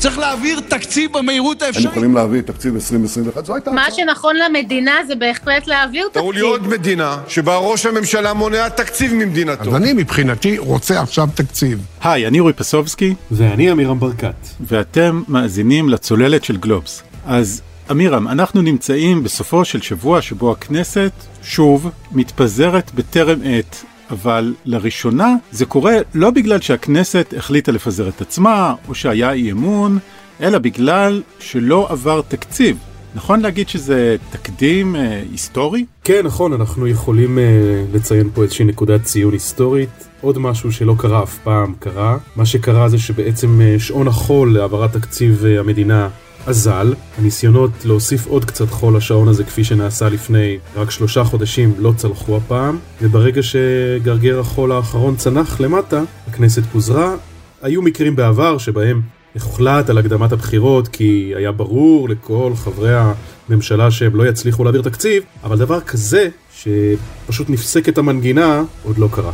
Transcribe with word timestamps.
צריך 0.00 0.18
להעביר 0.18 0.60
תקציב 0.60 1.18
במהירות 1.18 1.62
הם 1.62 1.66
האפשרית. 1.66 1.86
יכולים 1.86 2.14
להביא 2.14 2.40
תקציב 2.40 2.74
2021, 2.74 3.46
זו 3.46 3.54
הייתה 3.54 3.70
מה. 3.70 3.90
שנכון 3.90 4.36
למדינה 4.36 4.96
זה 5.06 5.14
בהחלט 5.14 5.66
להעביר 5.66 6.08
תראו 6.12 6.32
לי 6.32 6.38
תקציב. 6.38 6.50
עוד 6.50 6.68
מדינה 6.68 7.16
שבה 7.28 7.56
ראש 7.56 7.86
הממשלה 7.86 8.32
מונע 8.32 8.68
תקציב 8.68 9.14
ממדינתו. 9.14 9.70
אז 9.70 9.76
אני 9.76 9.92
מבחינתי 9.92 10.58
רוצה 10.58 11.02
עכשיו 11.02 11.28
תקציב. 11.34 11.78
היי, 12.02 12.26
אני 12.26 12.40
אורי 12.40 12.52
פסובסקי, 12.52 13.14
ואני 13.30 13.70
עמירם 13.70 14.00
ברקת. 14.00 14.34
ואתם 14.60 15.22
מאזינים 15.28 15.88
לצוללת 15.88 16.44
של 16.44 16.56
גלובס. 16.56 17.02
אז 17.26 17.62
אמירם, 17.90 18.28
אנחנו 18.28 18.62
נמצאים 18.62 19.22
בסופו 19.22 19.64
של 19.64 19.80
שבוע 19.80 20.22
שבו 20.22 20.52
הכנסת 20.52 21.12
שוב 21.42 21.90
מתפזרת 22.12 22.90
בטרם 22.94 23.38
עת. 23.44 23.84
אבל 24.10 24.54
לראשונה 24.64 25.34
זה 25.52 25.66
קורה 25.66 25.94
לא 26.14 26.30
בגלל 26.30 26.60
שהכנסת 26.60 27.34
החליטה 27.36 27.72
לפזר 27.72 28.08
את 28.08 28.20
עצמה, 28.20 28.74
או 28.88 28.94
שהיה 28.94 29.32
אי 29.32 29.52
אמון, 29.52 29.98
אלא 30.40 30.58
בגלל 30.58 31.22
שלא 31.40 31.86
עבר 31.90 32.20
תקציב. 32.28 32.76
נכון 33.14 33.40
להגיד 33.40 33.68
שזה 33.68 34.16
תקדים 34.30 34.96
אה, 34.96 35.22
היסטורי? 35.30 35.84
כן, 36.04 36.26
נכון, 36.26 36.52
אנחנו 36.52 36.86
יכולים 36.86 37.38
uh, 37.38 37.96
לציין 37.96 38.30
פה 38.34 38.42
איזושהי 38.42 38.64
נקודת 38.64 39.02
ציון 39.02 39.32
היסטורית. 39.32 40.08
עוד 40.20 40.38
משהו 40.38 40.72
שלא 40.72 40.94
קרה 40.98 41.22
אף 41.22 41.38
פעם 41.38 41.74
קרה. 41.78 42.18
מה 42.36 42.46
שקרה 42.46 42.88
זה 42.88 42.98
שבעצם 42.98 43.60
uh, 43.60 43.82
שעון 43.82 44.08
החול 44.08 44.54
להעברת 44.54 44.92
תקציב 44.92 45.42
uh, 45.42 45.60
המדינה 45.60 46.08
אזל. 46.46 46.94
הניסיונות 47.18 47.70
להוסיף 47.84 48.26
עוד 48.26 48.44
קצת 48.44 48.70
חול 48.70 48.96
לשעון 48.96 49.28
הזה 49.28 49.44
כפי 49.44 49.64
שנעשה 49.64 50.08
לפני 50.08 50.58
רק 50.76 50.90
שלושה 50.90 51.24
חודשים 51.24 51.74
לא 51.78 51.92
צלחו 51.96 52.36
הפעם, 52.36 52.78
וברגע 53.02 53.42
שגרגר 53.42 54.40
החול 54.40 54.72
האחרון 54.72 55.16
צנח 55.16 55.60
למטה, 55.60 56.02
הכנסת 56.26 56.62
פוזרה. 56.72 57.14
היו 57.62 57.82
מקרים 57.82 58.16
בעבר 58.16 58.58
שבהם 58.58 59.00
הוחלט 59.34 59.90
על 59.90 59.98
הקדמת 59.98 60.32
הבחירות 60.32 60.88
כי 60.88 61.32
היה 61.36 61.52
ברור 61.52 62.08
לכל 62.08 62.52
חברי 62.56 62.94
הממשלה 63.48 63.90
שהם 63.90 64.16
לא 64.16 64.28
יצליחו 64.28 64.64
להעביר 64.64 64.82
תקציב, 64.82 65.22
אבל 65.44 65.58
דבר 65.58 65.80
כזה 65.80 66.28
שפשוט 66.54 67.50
נפסקת 67.50 67.98
המנגינה 67.98 68.62
עוד 68.84 68.98
לא 68.98 69.08
קרה. 69.12 69.32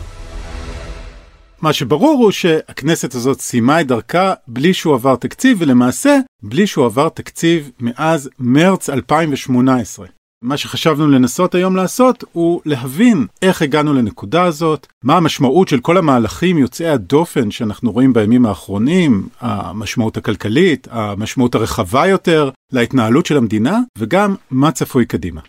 מה 1.62 1.72
שברור 1.72 2.18
הוא 2.22 2.30
שהכנסת 2.30 3.14
הזאת 3.14 3.40
סיימה 3.40 3.80
את 3.80 3.86
דרכה 3.86 4.34
בלי 4.48 4.74
שהוא 4.74 4.94
עבר 4.94 5.16
תקציב, 5.16 5.56
ולמעשה 5.60 6.18
בלי 6.42 6.66
שהוא 6.66 6.86
עבר 6.86 7.08
תקציב 7.08 7.70
מאז 7.80 8.30
מרץ 8.38 8.90
2018. 8.90 10.06
מה 10.42 10.56
שחשבנו 10.56 11.08
לנסות 11.08 11.54
היום 11.54 11.76
לעשות 11.76 12.24
הוא 12.32 12.60
להבין 12.64 13.26
איך 13.42 13.62
הגענו 13.62 13.94
לנקודה 13.94 14.42
הזאת, 14.42 14.86
מה 15.04 15.16
המשמעות 15.16 15.68
של 15.68 15.80
כל 15.80 15.96
המהלכים 15.96 16.58
יוצאי 16.58 16.88
הדופן 16.88 17.50
שאנחנו 17.50 17.92
רואים 17.92 18.12
בימים 18.12 18.46
האחרונים, 18.46 19.28
המשמעות 19.40 20.16
הכלכלית, 20.16 20.88
המשמעות 20.90 21.54
הרחבה 21.54 22.06
יותר 22.06 22.50
להתנהלות 22.72 23.26
של 23.26 23.36
המדינה, 23.36 23.80
וגם 23.98 24.34
מה 24.50 24.70
צפוי 24.70 25.06
קדימה. 25.06 25.40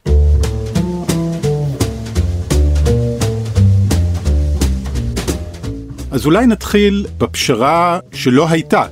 אז 6.17 6.25
אולי 6.25 6.47
נתחיל 6.47 7.05
בפשרה 7.17 7.99
שלא 8.13 8.49
הייתה. 8.49 8.83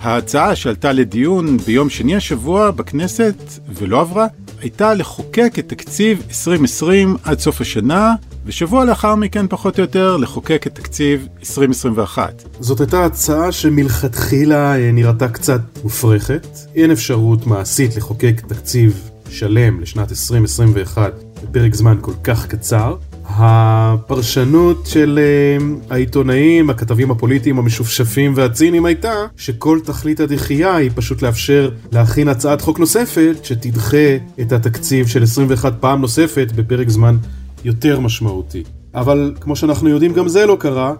ההצעה 0.00 0.56
שעלתה 0.56 0.92
לדיון 0.92 1.56
ביום 1.58 1.90
שני 1.90 2.16
השבוע 2.16 2.70
בכנסת 2.70 3.34
ולא 3.68 4.00
עברה, 4.00 4.26
הייתה 4.60 4.94
לחוקק 4.94 5.54
את 5.58 5.68
תקציב 5.68 6.22
2020 6.28 7.16
עד 7.24 7.38
סוף 7.38 7.60
השנה, 7.60 8.14
ושבוע 8.46 8.84
לאחר 8.84 9.14
מכן 9.14 9.46
פחות 9.48 9.78
או 9.78 9.82
יותר 9.82 10.16
לחוקק 10.16 10.66
את 10.66 10.74
תקציב 10.74 11.28
2021. 11.40 12.42
זאת 12.60 12.80
הייתה 12.80 13.04
הצעה 13.04 13.52
שמלכתחילה 13.52 14.76
אה, 14.76 14.90
נראתה 14.92 15.28
קצת 15.28 15.60
מופרכת. 15.84 16.46
אין 16.74 16.90
אפשרות 16.90 17.46
מעשית 17.46 17.96
לחוקק 17.96 18.40
תקציב 18.48 19.10
שלם 19.30 19.80
לשנת 19.80 20.10
2021 20.10 21.12
בפרק 21.42 21.74
זמן 21.74 21.96
כל 22.00 22.14
כך 22.24 22.46
קצר. 22.46 22.96
הפרשנות 23.36 24.86
של 24.86 25.18
uh, 25.18 25.92
העיתונאים, 25.92 26.70
הכתבים 26.70 27.10
הפוליטיים 27.10 27.58
המשופשפים 27.58 28.32
והציניים 28.36 28.84
הייתה 28.84 29.12
שכל 29.36 29.80
תכלית 29.84 30.20
הדחייה 30.20 30.76
היא 30.76 30.90
פשוט 30.94 31.22
לאפשר 31.22 31.70
להכין 31.92 32.28
הצעת 32.28 32.60
חוק 32.60 32.78
נוספת 32.78 33.36
שתדחה 33.42 34.16
את 34.40 34.52
התקציב 34.52 35.06
של 35.06 35.22
21 35.22 35.74
פעם 35.80 36.00
נוספת 36.00 36.52
בפרק 36.54 36.88
זמן 36.88 37.16
יותר 37.64 38.00
משמעותי. 38.00 38.62
אבל 38.94 39.34
כמו 39.40 39.56
שאנחנו 39.56 39.88
יודעים 39.88 40.12
גם 40.12 40.28
זה 40.28 40.46
לא 40.46 40.56
קרה. 40.60 40.92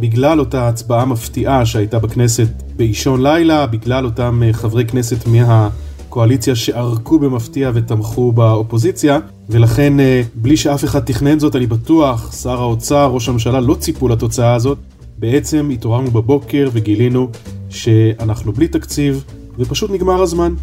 בגלל 0.00 0.40
אותה 0.40 0.68
הצבעה 0.68 1.04
מפתיעה 1.04 1.66
שהייתה 1.66 1.98
בכנסת 1.98 2.48
באישון 2.76 3.22
לילה, 3.22 3.66
בגלל 3.66 4.04
אותם 4.04 4.42
uh, 4.50 4.52
חברי 4.52 4.84
כנסת 4.84 5.26
מה... 5.26 5.68
קואליציה 6.14 6.54
שערקו 6.54 7.18
במפתיע 7.18 7.70
ותמכו 7.74 8.32
באופוזיציה, 8.32 9.18
ולכן 9.48 9.92
בלי 10.34 10.56
שאף 10.56 10.84
אחד 10.84 11.00
תכנן 11.00 11.38
זאת, 11.38 11.56
אני 11.56 11.66
בטוח, 11.66 12.32
שר 12.42 12.60
האוצר, 12.60 13.06
ראש 13.06 13.28
הממשלה 13.28 13.60
לא 13.60 13.74
ציפו 13.74 14.08
לתוצאה 14.08 14.54
הזאת. 14.54 14.78
בעצם 15.18 15.70
התעוררנו 15.72 16.10
בבוקר 16.10 16.68
וגילינו 16.72 17.28
שאנחנו 17.70 18.52
בלי 18.52 18.68
תקציב, 18.68 19.24
ופשוט 19.58 19.90
נגמר 19.90 20.22
הזמן. 20.22 20.54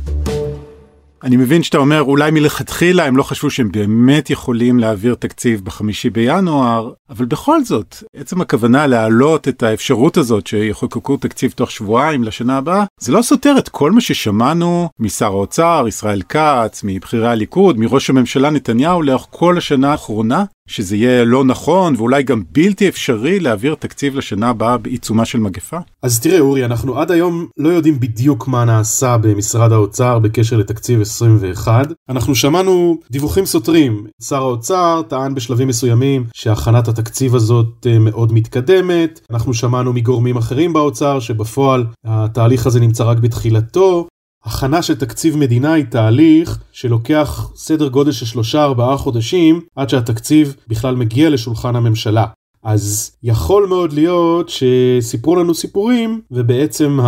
אני 1.24 1.38
מבין 1.38 1.64
שאתה 1.64 1.78
אומר 1.78 2.02
אולי 2.02 2.32
מלכתחילה 2.32 3.06
הם 3.06 3.18
לא 3.18 3.24
חשבו 3.24 3.50
שהם 3.50 3.72
באמת 3.72 4.30
יכולים 4.30 4.80
להעביר 4.80 5.16
תקציב 5.16 5.62
בחמישי 5.64 6.10
בינואר, 6.10 6.92
אבל 7.10 7.26
בכל 7.26 7.64
זאת, 7.64 7.96
עצם 8.16 8.42
הכוונה 8.42 8.88
להעלות 8.88 9.48
את 9.48 9.64
האפשרות 9.64 10.18
הזאת 10.18 10.48
שיחוקקו 10.48 11.18
תקציב 11.18 11.52
תוך 11.52 11.72
שבועיים 11.72 12.24
לשנה 12.24 12.58
הבאה, 12.58 12.86
זה 13.00 13.12
לא 13.12 13.22
סותר 13.22 13.56
את 13.58 13.70
כל 13.70 13.92
מה 13.92 14.02
ששמענו 14.02 14.90
משר 15.00 15.26
האוצר, 15.26 15.86
ישראל 15.88 16.22
כץ, 16.22 16.82
מבכירי 16.84 17.28
הליכוד, 17.28 17.80
מראש 17.80 18.10
הממשלה 18.10 18.50
נתניהו 18.50 19.02
לאורך 19.02 19.28
כל 19.30 19.58
השנה 19.58 19.92
האחרונה, 19.92 20.44
שזה 20.68 20.96
יהיה 20.96 21.24
לא 21.24 21.44
נכון 21.44 21.96
ואולי 21.98 22.24
גם 22.24 22.44
בלתי 22.52 22.90
אפשרי 22.90 23.40
להעביר 23.40 23.76
תקציב 23.76 24.16
לשנה 24.16 24.50
הבאה 24.50 24.78
בעיצומה 24.78 25.26
של 25.26 25.40
מגפה? 25.40 25.78
אז 26.04 26.20
תראה 26.20 26.40
אורי, 26.40 26.66
אנחנו 26.66 27.00
עד 27.00 27.12
היום 27.12 27.48
לא 27.58 27.70
יודעים 27.70 28.00
בדיוק 28.00 28.48
מה 28.48 28.66
נעשה 28.66 29.18
במשרד 29.18 29.72
האוצר 29.72 30.20
בקשר 30.20 30.58
לתקציב 30.58 31.02
21. 31.02 31.88
אנחנו 32.10 32.36
שמענו 32.36 33.00
דיווחים 33.12 33.46
סותרים. 33.46 34.06
שר 34.24 34.42
האוצר 34.42 35.02
טען 35.08 35.36
בשלבים 35.36 35.68
מסוימים 35.68 36.26
שהכנת 36.34 36.88
התקציב 36.88 37.36
הזאת 37.36 37.88
מאוד 38.00 38.34
מתקדמת. 38.34 39.20
אנחנו 39.32 39.54
שמענו 39.54 39.94
מגורמים 39.94 40.38
אחרים 40.38 40.74
באוצר 40.74 41.20
שבפועל 41.20 41.86
התהליך 42.06 42.66
הזה 42.66 42.80
נמצא 42.80 43.04
רק 43.04 43.18
בתחילתו. 43.18 44.08
הכנה 44.44 44.82
של 44.82 44.96
תקציב 44.96 45.38
מדינה 45.38 45.74
היא 45.74 45.86
תהליך 45.86 46.60
שלוקח 46.72 47.52
סדר 47.56 47.88
גודל 47.88 48.12
של 48.12 48.26
שלושה 48.26 48.64
ארבעה 48.64 48.98
חודשים 48.98 49.62
עד 49.76 49.90
שהתקציב 49.90 50.56
בכלל 50.68 50.96
מגיע 50.96 51.30
לשולחן 51.30 51.76
הממשלה. 51.76 52.26
אז 52.64 53.12
יכול 53.24 53.68
מאוד 53.68 53.94
להיות 53.94 54.50
שסיפרו 54.50 55.36
לנו 55.36 55.54
סיפורים 55.54 56.22
ובעצם 56.32 57.00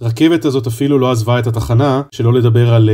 הרכבת 0.00 0.44
הזאת 0.44 0.66
אפילו 0.66 0.98
לא 0.98 1.10
עזבה 1.10 1.38
את 1.38 1.46
התחנה 1.46 2.02
שלא 2.12 2.32
לדבר 2.32 2.74
על 2.74 2.90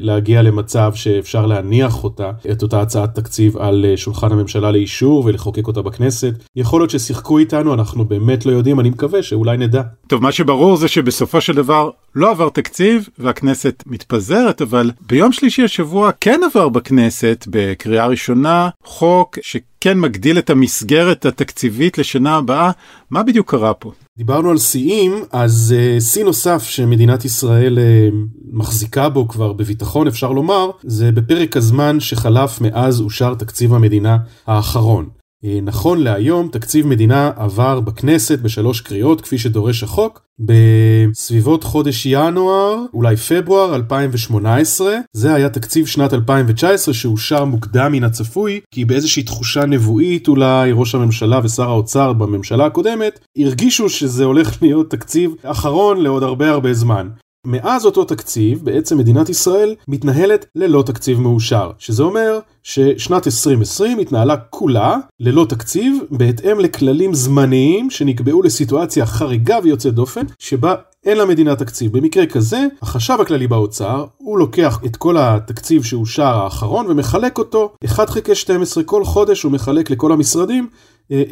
להגיע 0.00 0.42
למצב 0.42 0.92
שאפשר 0.94 1.46
להניח 1.46 2.04
אותה 2.04 2.30
את 2.50 2.62
אותה 2.62 2.80
הצעת 2.80 3.14
תקציב 3.14 3.56
על 3.56 3.84
שולחן 3.96 4.32
הממשלה 4.32 4.70
לאישור 4.70 5.24
ולחוקק 5.24 5.66
אותה 5.66 5.82
בכנסת 5.82 6.34
יכול 6.56 6.80
להיות 6.80 6.90
ששיחקו 6.90 7.38
איתנו 7.38 7.74
אנחנו 7.74 8.04
באמת 8.04 8.46
לא 8.46 8.52
יודעים 8.52 8.80
אני 8.80 8.90
מקווה 8.90 9.22
שאולי 9.22 9.56
נדע. 9.56 9.82
טוב 10.06 10.22
מה 10.22 10.32
שברור 10.32 10.76
זה 10.76 10.88
שבסופו 10.88 11.40
של 11.40 11.52
דבר 11.52 11.90
לא 12.14 12.30
עבר 12.30 12.48
תקציב 12.48 13.08
והכנסת 13.18 13.82
מתפזרת 13.86 14.62
אבל 14.62 14.90
ביום 15.06 15.32
שלישי 15.32 15.62
השבוע 15.62 16.10
כן 16.20 16.40
עבר 16.50 16.68
בכנסת 16.68 17.44
בקריאה 17.50 18.06
ראשונה 18.06 18.68
חוק 18.84 19.38
ש... 19.42 19.56
כן 19.86 20.00
מגדיל 20.00 20.38
את 20.38 20.50
המסגרת 20.50 21.26
התקציבית 21.26 21.98
לשנה 21.98 22.36
הבאה, 22.36 22.70
מה 23.10 23.22
בדיוק 23.22 23.50
קרה 23.50 23.74
פה? 23.74 23.92
דיברנו 24.16 24.50
על 24.50 24.58
שיאים, 24.58 25.24
אז 25.32 25.74
uh, 25.76 26.00
שיא 26.00 26.24
נוסף 26.24 26.62
שמדינת 26.62 27.24
ישראל 27.24 27.78
uh, 27.78 28.14
מחזיקה 28.52 29.08
בו 29.08 29.28
כבר 29.28 29.52
בביטחון 29.52 30.06
אפשר 30.06 30.32
לומר, 30.32 30.70
זה 30.82 31.12
בפרק 31.12 31.56
הזמן 31.56 32.00
שחלף 32.00 32.60
מאז 32.60 33.00
אושר 33.00 33.34
תקציב 33.34 33.74
המדינה 33.74 34.16
האחרון. 34.46 35.08
Uh, 35.44 35.48
נכון 35.62 36.02
להיום 36.02 36.48
תקציב 36.48 36.86
מדינה 36.86 37.30
עבר 37.36 37.80
בכנסת 37.80 38.38
בשלוש 38.38 38.80
קריאות 38.80 39.20
כפי 39.20 39.38
שדורש 39.38 39.82
החוק 39.82 40.26
בסביבות 40.38 41.64
חודש 41.64 42.06
ינואר 42.06 42.84
אולי 42.94 43.16
פברואר 43.16 43.74
2018 43.74 44.96
זה 45.12 45.34
היה 45.34 45.48
תקציב 45.48 45.86
שנת 45.86 46.14
2019 46.14 46.94
שאושר 46.94 47.44
מוקדם 47.44 47.92
מן 47.92 48.04
הצפוי 48.04 48.60
כי 48.70 48.84
באיזושהי 48.84 49.22
תחושה 49.22 49.66
נבואית 49.66 50.28
אולי 50.28 50.72
ראש 50.72 50.94
הממשלה 50.94 51.40
ושר 51.44 51.68
האוצר 51.70 52.12
בממשלה 52.12 52.66
הקודמת 52.66 53.20
הרגישו 53.38 53.88
שזה 53.88 54.24
הולך 54.24 54.62
להיות 54.62 54.90
תקציב 54.90 55.34
אחרון 55.42 56.00
לעוד 56.02 56.22
הרבה 56.22 56.50
הרבה 56.50 56.74
זמן. 56.74 57.08
מאז 57.46 57.86
אותו 57.86 58.04
תקציב 58.04 58.64
בעצם 58.64 58.98
מדינת 58.98 59.28
ישראל 59.28 59.74
מתנהלת 59.88 60.46
ללא 60.54 60.82
תקציב 60.86 61.20
מאושר, 61.20 61.70
שזה 61.78 62.02
אומר 62.02 62.38
ששנת 62.62 63.26
2020 63.26 63.98
התנהלה 63.98 64.36
כולה 64.36 64.96
ללא 65.20 65.46
תקציב 65.48 65.98
בהתאם 66.10 66.60
לכללים 66.60 67.14
זמניים 67.14 67.90
שנקבעו 67.90 68.42
לסיטואציה 68.42 69.06
חריגה 69.06 69.58
ויוצאת 69.62 69.94
דופן 69.94 70.20
שבה 70.38 70.74
אין 71.04 71.18
למדינה 71.18 71.56
תקציב. 71.56 71.98
במקרה 71.98 72.26
כזה, 72.26 72.66
החשב 72.82 73.16
הכללי 73.20 73.46
באוצר, 73.46 74.04
הוא 74.16 74.38
לוקח 74.38 74.80
את 74.86 74.96
כל 74.96 75.16
התקציב 75.18 75.84
שאושר 75.84 76.22
האחרון 76.22 76.86
ומחלק 76.88 77.38
אותו 77.38 77.72
1 77.84 78.08
חלקי 78.08 78.34
12 78.34 78.84
כל 78.84 79.04
חודש 79.04 79.42
הוא 79.42 79.52
מחלק 79.52 79.90
לכל 79.90 80.12
המשרדים 80.12 80.68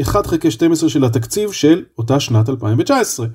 1 0.03 0.27
חלקי 0.27 0.51
12 0.51 0.89
של 0.89 1.05
התקציב 1.05 1.53
של 1.53 1.83
אותה 1.99 2.21
שנת 2.21 2.49
2019. 2.49 3.27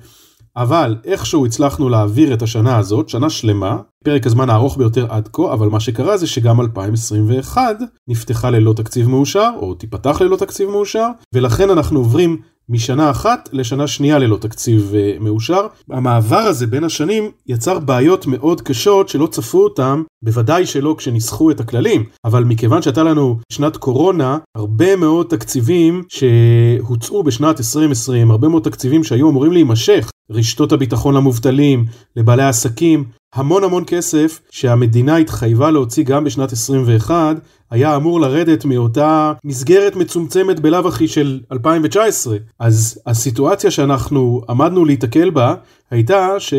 אבל 0.56 0.96
איכשהו 1.04 1.46
הצלחנו 1.46 1.88
להעביר 1.88 2.34
את 2.34 2.42
השנה 2.42 2.78
הזאת, 2.78 3.08
שנה 3.08 3.30
שלמה, 3.30 3.78
פרק 4.04 4.26
הזמן 4.26 4.50
הארוך 4.50 4.76
ביותר 4.76 5.06
עד 5.08 5.28
כה, 5.32 5.52
אבל 5.52 5.68
מה 5.68 5.80
שקרה 5.80 6.16
זה 6.16 6.26
שגם 6.26 6.60
2021 6.60 7.76
נפתחה 8.08 8.50
ללא 8.50 8.72
תקציב 8.72 9.08
מאושר, 9.08 9.50
או 9.56 9.74
תיפתח 9.74 10.20
ללא 10.20 10.36
תקציב 10.36 10.68
מאושר, 10.68 11.06
ולכן 11.34 11.70
אנחנו 11.70 11.98
עוברים 11.98 12.40
משנה 12.70 13.10
אחת 13.10 13.48
לשנה 13.52 13.86
שנייה 13.86 14.18
ללא 14.18 14.36
תקציב 14.36 14.92
uh, 14.92 15.22
מאושר. 15.22 15.66
המעבר 15.90 16.36
הזה 16.36 16.66
בין 16.66 16.84
השנים 16.84 17.30
יצר 17.46 17.78
בעיות 17.78 18.26
מאוד 18.26 18.60
קשות 18.60 19.08
שלא 19.08 19.26
צפו 19.26 19.64
אותם, 19.64 20.02
בוודאי 20.24 20.66
שלא 20.66 20.94
כשניסחו 20.98 21.50
את 21.50 21.60
הכללים, 21.60 22.04
אבל 22.24 22.44
מכיוון 22.44 22.82
שהייתה 22.82 23.02
לנו 23.02 23.38
שנת 23.52 23.76
קורונה, 23.76 24.38
הרבה 24.56 24.96
מאוד 24.96 25.26
תקציבים 25.26 26.02
שהוצאו 26.08 27.22
בשנת 27.22 27.58
2020, 27.58 28.30
הרבה 28.30 28.48
מאוד 28.48 28.62
תקציבים 28.62 29.04
שהיו 29.04 29.30
אמורים 29.30 29.52
להימשך, 29.52 30.10
רשתות 30.30 30.72
הביטחון 30.72 31.14
למובטלים, 31.14 31.84
לבעלי 32.16 32.42
העסקים, 32.42 33.04
המון 33.34 33.64
המון 33.64 33.84
כסף 33.86 34.40
שהמדינה 34.50 35.16
התחייבה 35.16 35.70
להוציא 35.70 36.04
גם 36.04 36.24
בשנת 36.24 36.52
21 36.52 37.36
היה 37.70 37.96
אמור 37.96 38.20
לרדת 38.20 38.64
מאותה 38.64 39.32
מסגרת 39.44 39.96
מצומצמת 39.96 40.60
בלאו 40.60 40.88
הכי 40.88 41.08
של 41.08 41.40
2019. 41.52 42.36
אז 42.58 43.00
הסיטואציה 43.06 43.70
שאנחנו 43.70 44.42
עמדנו 44.48 44.84
להיתקל 44.84 45.30
בה 45.30 45.54
הייתה 45.90 46.40
ש... 46.40 46.54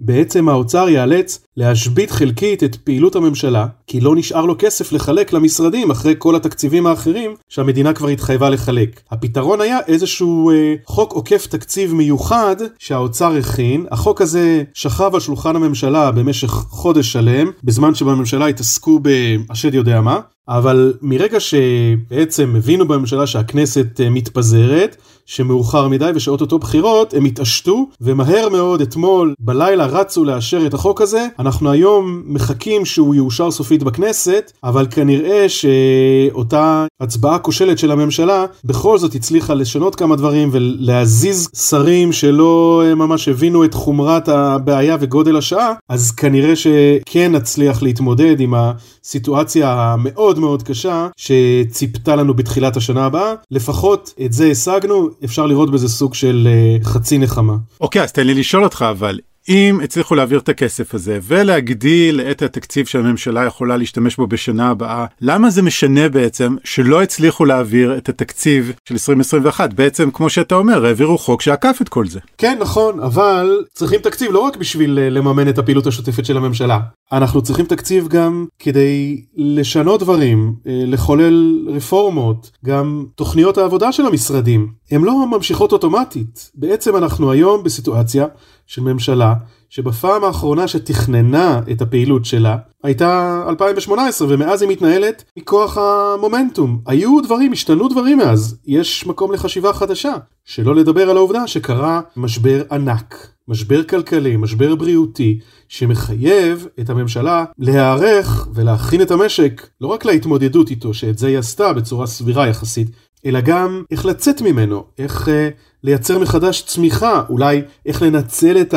בעצם 0.00 0.48
האוצר 0.48 0.88
ייאלץ 0.88 1.45
להשבית 1.56 2.10
חלקית 2.10 2.64
את 2.64 2.76
פעילות 2.76 3.16
הממשלה, 3.16 3.66
כי 3.86 4.00
לא 4.00 4.16
נשאר 4.16 4.44
לו 4.44 4.54
כסף 4.58 4.92
לחלק 4.92 5.32
למשרדים 5.32 5.90
אחרי 5.90 6.14
כל 6.18 6.36
התקציבים 6.36 6.86
האחרים 6.86 7.34
שהמדינה 7.48 7.92
כבר 7.92 8.08
התחייבה 8.08 8.50
לחלק. 8.50 9.00
הפתרון 9.10 9.60
היה 9.60 9.78
איזשהו 9.86 10.50
אה, 10.50 10.74
חוק 10.84 11.12
עוקף 11.12 11.46
תקציב 11.46 11.94
מיוחד 11.94 12.56
שהאוצר 12.78 13.36
הכין. 13.36 13.86
החוק 13.90 14.20
הזה 14.20 14.62
שכב 14.74 15.10
על 15.14 15.20
שולחן 15.20 15.56
הממשלה 15.56 16.10
במשך 16.10 16.50
חודש 16.50 17.12
שלם, 17.12 17.50
בזמן 17.64 17.94
שבממשלה 17.94 18.46
התעסקו 18.46 19.00
בהשד 19.00 19.74
יודע 19.74 20.00
מה. 20.00 20.20
אבל 20.48 20.94
מרגע 21.02 21.40
שבעצם 21.40 22.54
הבינו 22.56 22.88
בממשלה 22.88 23.26
שהכנסת 23.26 24.00
אה, 24.00 24.10
מתפזרת, 24.10 24.96
שמאוחר 25.26 25.88
מדי 25.88 26.10
ושאו-טו-טו 26.14 26.58
בחירות, 26.58 27.14
הם 27.14 27.24
התעשתו, 27.24 27.86
ומהר 28.00 28.48
מאוד 28.48 28.80
אתמול 28.80 29.34
בלילה 29.38 29.86
רצו 29.86 30.24
לאשר 30.24 30.66
את 30.66 30.74
החוק 30.74 31.00
הזה. 31.00 31.26
אנחנו 31.46 31.70
היום 31.70 32.22
מחכים 32.26 32.84
שהוא 32.84 33.14
יאושר 33.14 33.50
סופית 33.50 33.82
בכנסת, 33.82 34.52
אבל 34.64 34.86
כנראה 34.90 35.46
שאותה 35.48 36.86
הצבעה 37.00 37.38
כושלת 37.38 37.78
של 37.78 37.90
הממשלה 37.90 38.44
בכל 38.64 38.98
זאת 38.98 39.14
הצליחה 39.14 39.54
לשנות 39.54 39.94
כמה 39.94 40.16
דברים 40.16 40.48
ולהזיז 40.52 41.48
שרים 41.68 42.12
שלא 42.12 42.82
אה, 42.86 42.94
ממש 42.94 43.28
הבינו 43.28 43.64
את 43.64 43.74
חומרת 43.74 44.28
הבעיה 44.28 44.96
וגודל 45.00 45.36
השעה, 45.36 45.72
אז 45.88 46.10
כנראה 46.10 46.56
שכן 46.56 47.32
נצליח 47.32 47.82
להתמודד 47.82 48.40
עם 48.40 48.54
הסיטואציה 48.54 49.72
המאוד 49.72 50.38
מאוד 50.38 50.62
קשה 50.62 51.08
שציפתה 51.16 52.16
לנו 52.16 52.34
בתחילת 52.34 52.76
השנה 52.76 53.04
הבאה. 53.04 53.34
לפחות 53.50 54.14
את 54.24 54.32
זה 54.32 54.46
השגנו, 54.46 55.08
אפשר 55.24 55.46
לראות 55.46 55.70
בזה 55.70 55.88
סוג 55.88 56.14
של 56.14 56.48
uh, 56.82 56.84
חצי 56.86 57.18
נחמה. 57.18 57.56
אוקיי, 57.80 58.00
okay, 58.00 58.04
אז 58.04 58.12
תן 58.12 58.26
לי 58.26 58.34
לשאול 58.34 58.64
אותך, 58.64 58.84
אבל 58.90 59.18
אם 59.48 59.80
הצליחו 59.84 60.14
להעביר 60.14 60.38
את 60.38 60.48
הכסף 60.48 60.94
הזה 60.94 61.18
ולהגדיל 61.22 62.20
את 62.20 62.42
התקציב 62.42 62.86
שהממשלה 62.86 63.44
יכולה 63.44 63.76
להשתמש 63.76 64.16
בו 64.16 64.26
בשנה 64.26 64.70
הבאה, 64.70 65.06
למה 65.20 65.50
זה 65.50 65.62
משנה 65.62 66.08
בעצם 66.08 66.56
שלא 66.64 67.02
הצליחו 67.02 67.44
להעביר 67.44 67.96
את 67.96 68.08
התקציב 68.08 68.72
של 68.88 68.94
2021? 68.94 69.72
בעצם, 69.72 70.10
כמו 70.10 70.30
שאתה 70.30 70.54
אומר, 70.54 70.86
העבירו 70.86 71.18
חוק 71.18 71.42
שעקף 71.42 71.78
את 71.82 71.88
כל 71.88 72.06
זה. 72.06 72.20
כן, 72.38 72.58
נכון, 72.60 73.00
אבל 73.00 73.64
צריכים 73.74 74.00
תקציב 74.00 74.32
לא 74.32 74.38
רק 74.38 74.56
בשביל 74.56 74.98
אה, 74.98 75.10
לממן 75.10 75.48
את 75.48 75.58
הפעילות 75.58 75.86
השוטפת 75.86 76.24
של 76.24 76.36
הממשלה. 76.36 76.78
אנחנו 77.12 77.42
צריכים 77.42 77.66
תקציב 77.66 78.08
גם 78.08 78.46
כדי 78.58 79.22
לשנות 79.36 80.00
דברים, 80.00 80.54
אה, 80.66 80.82
לחולל 80.86 81.68
רפורמות, 81.74 82.50
גם 82.64 83.04
תוכניות 83.14 83.58
העבודה 83.58 83.92
של 83.92 84.06
המשרדים. 84.06 84.68
הן 84.90 85.04
לא 85.04 85.26
ממשיכות 85.26 85.72
אוטומטית. 85.72 86.50
בעצם 86.54 86.96
אנחנו 86.96 87.32
היום 87.32 87.62
בסיטואציה 87.62 88.26
של 88.66 88.82
ממשלה 88.82 89.34
שבפעם 89.70 90.24
האחרונה 90.24 90.68
שתכננה 90.68 91.60
את 91.72 91.82
הפעילות 91.82 92.24
שלה 92.24 92.56
הייתה 92.82 93.44
2018 93.48 94.28
ומאז 94.30 94.62
היא 94.62 94.70
מתנהלת 94.70 95.24
מכוח 95.36 95.78
המומנטום. 95.78 96.80
היו 96.86 97.20
דברים, 97.20 97.52
השתנו 97.52 97.88
דברים 97.88 98.18
מאז, 98.18 98.58
יש 98.66 99.06
מקום 99.06 99.32
לחשיבה 99.32 99.72
חדשה. 99.72 100.14
שלא 100.44 100.74
לדבר 100.74 101.10
על 101.10 101.16
העובדה 101.16 101.46
שקרה 101.46 102.00
משבר 102.16 102.62
ענק, 102.70 103.28
משבר 103.48 103.82
כלכלי, 103.82 104.36
משבר 104.36 104.74
בריאותי, 104.74 105.38
שמחייב 105.68 106.66
את 106.80 106.90
הממשלה 106.90 107.44
להיערך 107.58 108.48
ולהכין 108.54 109.02
את 109.02 109.10
המשק 109.10 109.68
לא 109.80 109.86
רק 109.86 110.04
להתמודדות 110.04 110.70
איתו, 110.70 110.94
שאת 110.94 111.18
זה 111.18 111.26
היא 111.26 111.38
עשתה 111.38 111.72
בצורה 111.72 112.06
סבירה 112.06 112.48
יחסית, 112.48 112.88
אלא 113.26 113.40
גם 113.40 113.82
איך 113.90 114.06
לצאת 114.06 114.40
ממנו, 114.42 114.84
איך 114.98 115.28
אה, 115.28 115.48
לייצר 115.86 116.18
מחדש 116.18 116.62
צמיחה, 116.66 117.22
אולי 117.28 117.62
איך 117.86 118.02
לנצל 118.02 118.60
את 118.60 118.74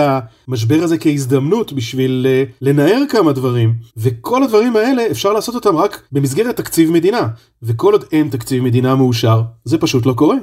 המשבר 0.47 0.83
הזה 0.83 0.97
כהזדמנות 0.97 1.73
בשביל 1.73 2.27
אה, 2.29 2.43
לנער 2.61 3.01
כמה 3.09 3.33
דברים. 3.33 3.73
וכל 3.97 4.43
הדברים 4.43 4.75
האלה 4.75 5.03
אפשר 5.11 5.33
לעשות 5.33 5.55
אותם 5.55 5.75
רק 5.75 6.01
במסגרת 6.11 6.57
תקציב 6.57 6.91
מדינה, 6.91 7.27
וכל 7.63 7.93
עוד 7.93 8.05
אין 8.11 8.29
תקציב 8.29 8.63
מדינה 8.63 8.95
מאושר, 8.95 9.41
זה 9.65 9.77
פשוט 9.77 10.05
לא 10.05 10.13
קורה. 10.13 10.35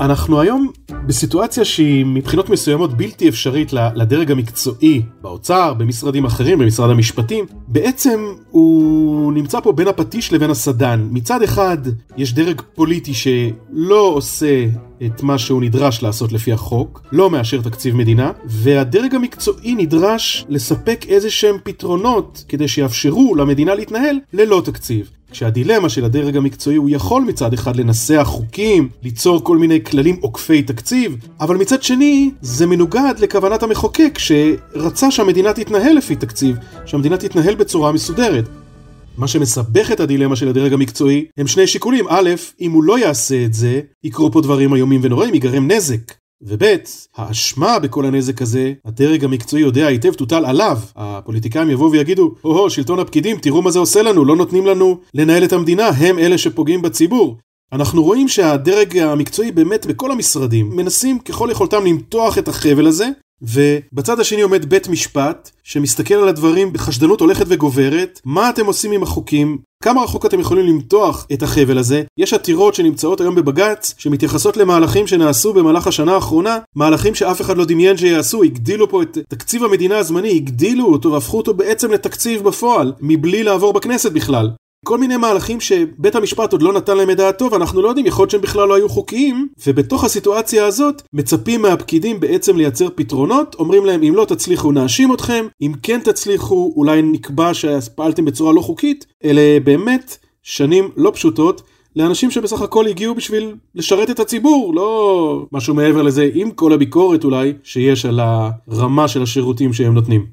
אנחנו 0.00 0.40
היום 0.40 0.72
בסיטואציה 1.06 1.64
שהיא 1.64 2.06
מבחינות 2.06 2.50
מסוימות 2.50 2.96
בלתי 2.96 3.28
אפשרית 3.28 3.72
לדרג 3.72 4.30
המקצועי 4.30 5.02
באוצר, 5.22 5.74
במשרדים 5.74 6.24
אחרים, 6.24 6.58
במשרד 6.58 6.90
המשפטים, 6.90 7.44
בעצם 7.68 8.24
הוא 8.50 9.32
נמצא 9.32 9.60
פה 9.60 9.72
בין 9.72 9.88
הפטיש 9.88 10.32
לבין 10.32 10.50
הסדן. 10.50 11.08
מצד 11.10 11.42
אחד 11.42 11.78
יש 12.16 12.32
דרג 12.34 12.60
פוליטי 12.74 13.14
שלא 13.14 14.12
עושה 14.14 14.66
את 15.06 15.22
מה 15.22 15.38
שהוא 15.38 15.62
נדרש 15.62 16.02
לעשות 16.02 16.32
לפי 16.32 16.52
החוק, 16.52 17.02
לא 17.12 17.30
מאשר 17.30 17.60
תקציב 17.60 17.96
מדינה, 17.96 18.32
והדרג 18.44 19.14
המקצועי 19.14 19.74
נדרש 19.74 20.46
לספק 20.48 21.04
איזה 21.08 21.30
שהם 21.30 21.56
פתרונות 21.62 22.44
כדי 22.48 22.68
שיאפשרו 22.68 23.34
למדינה 23.34 23.74
להתנהל 23.74 24.16
ללא 24.32 24.62
תקציב. 24.64 25.10
כשהדילמה 25.32 25.88
של 25.88 26.04
הדרג 26.04 26.36
המקצועי 26.36 26.76
הוא 26.76 26.90
יכול 26.90 27.22
מצד 27.22 27.52
אחד 27.52 27.76
לנסח 27.76 28.22
חוקים, 28.24 28.88
ליצור 29.02 29.44
כל 29.44 29.58
מיני 29.58 29.84
כללים 29.84 30.16
עוקפי 30.20 30.62
תקציב, 30.62 31.16
אבל 31.40 31.56
מצד 31.56 31.82
שני 31.82 32.30
זה 32.40 32.66
מנוגד 32.66 33.14
לכוונת 33.18 33.62
המחוקק 33.62 34.18
שרצה 34.18 35.10
שהמדינה 35.10 35.52
תתנהל 35.52 35.96
לפי 35.96 36.16
תקציב, 36.16 36.56
שהמדינה 36.86 37.16
תתנהל 37.16 37.54
בצורה 37.54 37.92
מסודרת. 37.92 38.44
מה 39.18 39.28
שמסבך 39.28 39.92
את 39.92 40.00
הדילמה 40.00 40.36
של 40.36 40.48
הדרג 40.48 40.72
המקצועי 40.72 41.26
הם 41.36 41.46
שני 41.46 41.66
שיקולים. 41.66 42.04
א', 42.08 42.30
אם 42.60 42.72
הוא 42.72 42.84
לא 42.84 42.98
יעשה 42.98 43.44
את 43.44 43.54
זה, 43.54 43.80
יקרו 44.04 44.32
פה 44.32 44.40
דברים 44.40 44.74
איומים 44.74 45.00
ונוראים, 45.04 45.34
ייגרם 45.34 45.70
נזק. 45.70 46.21
וב', 46.42 46.64
האשמה 47.16 47.78
בכל 47.78 48.06
הנזק 48.06 48.42
הזה, 48.42 48.72
הדרג 48.84 49.24
המקצועי 49.24 49.62
יודע 49.62 49.86
היטב 49.86 50.12
תוטל 50.12 50.44
עליו. 50.44 50.78
הפוליטיקאים 50.96 51.70
יבואו 51.70 51.90
ויגידו, 51.92 52.34
או-הו, 52.44 52.70
שלטון 52.70 52.98
הפקידים, 52.98 53.36
תראו 53.36 53.62
מה 53.62 53.70
זה 53.70 53.78
עושה 53.78 54.02
לנו, 54.02 54.24
לא 54.24 54.36
נותנים 54.36 54.66
לנו 54.66 54.98
לנהל 55.14 55.44
את 55.44 55.52
המדינה, 55.52 55.88
הם 55.88 56.18
אלה 56.18 56.38
שפוגעים 56.38 56.82
בציבור. 56.82 57.36
אנחנו 57.72 58.02
רואים 58.04 58.28
שהדרג 58.28 58.98
המקצועי 58.98 59.52
באמת 59.52 59.86
בכל 59.86 60.12
המשרדים 60.12 60.76
מנסים 60.76 61.18
ככל 61.18 61.48
יכולתם 61.52 61.84
למתוח 61.84 62.38
את 62.38 62.48
החבל 62.48 62.86
הזה, 62.86 63.08
ובצד 63.42 64.20
השני 64.20 64.42
עומד 64.42 64.64
בית 64.64 64.88
משפט 64.88 65.50
שמסתכל 65.62 66.14
על 66.14 66.28
הדברים 66.28 66.72
בחשדנות 66.72 67.20
הולכת 67.20 67.44
וגוברת, 67.48 68.20
מה 68.24 68.50
אתם 68.50 68.66
עושים 68.66 68.92
עם 68.92 69.02
החוקים, 69.02 69.58
כמה 69.82 70.02
רחוק 70.02 70.26
אתם 70.26 70.40
יכולים 70.40 70.66
למתוח 70.66 71.26
את 71.32 71.42
החבל 71.42 71.78
הזה? 71.78 72.02
יש 72.18 72.34
עתירות 72.34 72.74
שנמצאות 72.74 73.20
היום 73.20 73.34
בבג"ץ 73.34 73.94
שמתייחסות 73.98 74.56
למהלכים 74.56 75.06
שנעשו 75.06 75.52
במהלך 75.52 75.86
השנה 75.86 76.14
האחרונה, 76.14 76.58
מהלכים 76.76 77.14
שאף 77.14 77.40
אחד 77.40 77.56
לא 77.56 77.64
דמיין 77.64 77.96
שיעשו, 77.96 78.42
הגדילו 78.42 78.88
פה 78.88 79.02
את 79.02 79.18
תקציב 79.28 79.64
המדינה 79.64 79.98
הזמני, 79.98 80.36
הגדילו 80.36 80.86
אותו 80.86 81.12
והפכו 81.12 81.36
אותו 81.36 81.54
בעצם 81.54 81.90
לתקציב 81.90 82.42
בפועל, 82.42 82.92
מבלי 83.00 83.42
לעבור 83.42 83.72
בכנסת 83.72 84.12
בכלל. 84.12 84.50
כל 84.84 84.98
מיני 84.98 85.16
מהלכים 85.16 85.60
שבית 85.60 86.14
המשפט 86.14 86.52
עוד 86.52 86.62
לא 86.62 86.72
נתן 86.72 86.96
להם 86.96 87.10
את 87.10 87.16
דעתו 87.16 87.48
ואנחנו 87.52 87.82
לא 87.82 87.88
יודעים, 87.88 88.06
יכול 88.06 88.22
להיות 88.22 88.30
שהם 88.30 88.40
בכלל 88.40 88.68
לא 88.68 88.74
היו 88.74 88.88
חוקיים 88.88 89.48
ובתוך 89.66 90.04
הסיטואציה 90.04 90.66
הזאת 90.66 91.02
מצפים 91.12 91.62
מהפקידים 91.62 92.20
בעצם 92.20 92.56
לייצר 92.56 92.88
פתרונות, 92.94 93.56
אומרים 93.58 93.84
להם 93.84 94.02
אם 94.02 94.14
לא 94.14 94.24
תצליחו 94.24 94.72
נאשים 94.72 95.14
אתכם, 95.14 95.46
אם 95.62 95.72
כן 95.82 96.00
תצליחו 96.04 96.72
אולי 96.76 97.02
נקבע 97.02 97.54
שפעלתם 97.54 98.24
בצורה 98.24 98.52
לא 98.52 98.60
חוקית, 98.60 99.06
אלה 99.24 99.60
באמת 99.64 100.16
שנים 100.42 100.90
לא 100.96 101.10
פשוטות 101.14 101.62
לאנשים 101.96 102.30
שבסך 102.30 102.62
הכל 102.62 102.86
הגיעו 102.86 103.14
בשביל 103.14 103.54
לשרת 103.74 104.10
את 104.10 104.20
הציבור, 104.20 104.74
לא 104.74 105.46
משהו 105.52 105.74
מעבר 105.74 106.02
לזה, 106.02 106.28
עם 106.34 106.50
כל 106.50 106.72
הביקורת 106.72 107.24
אולי 107.24 107.52
שיש 107.62 108.06
על 108.06 108.20
הרמה 108.20 109.08
של 109.08 109.22
השירותים 109.22 109.72
שהם 109.72 109.94
נותנים. 109.94 110.26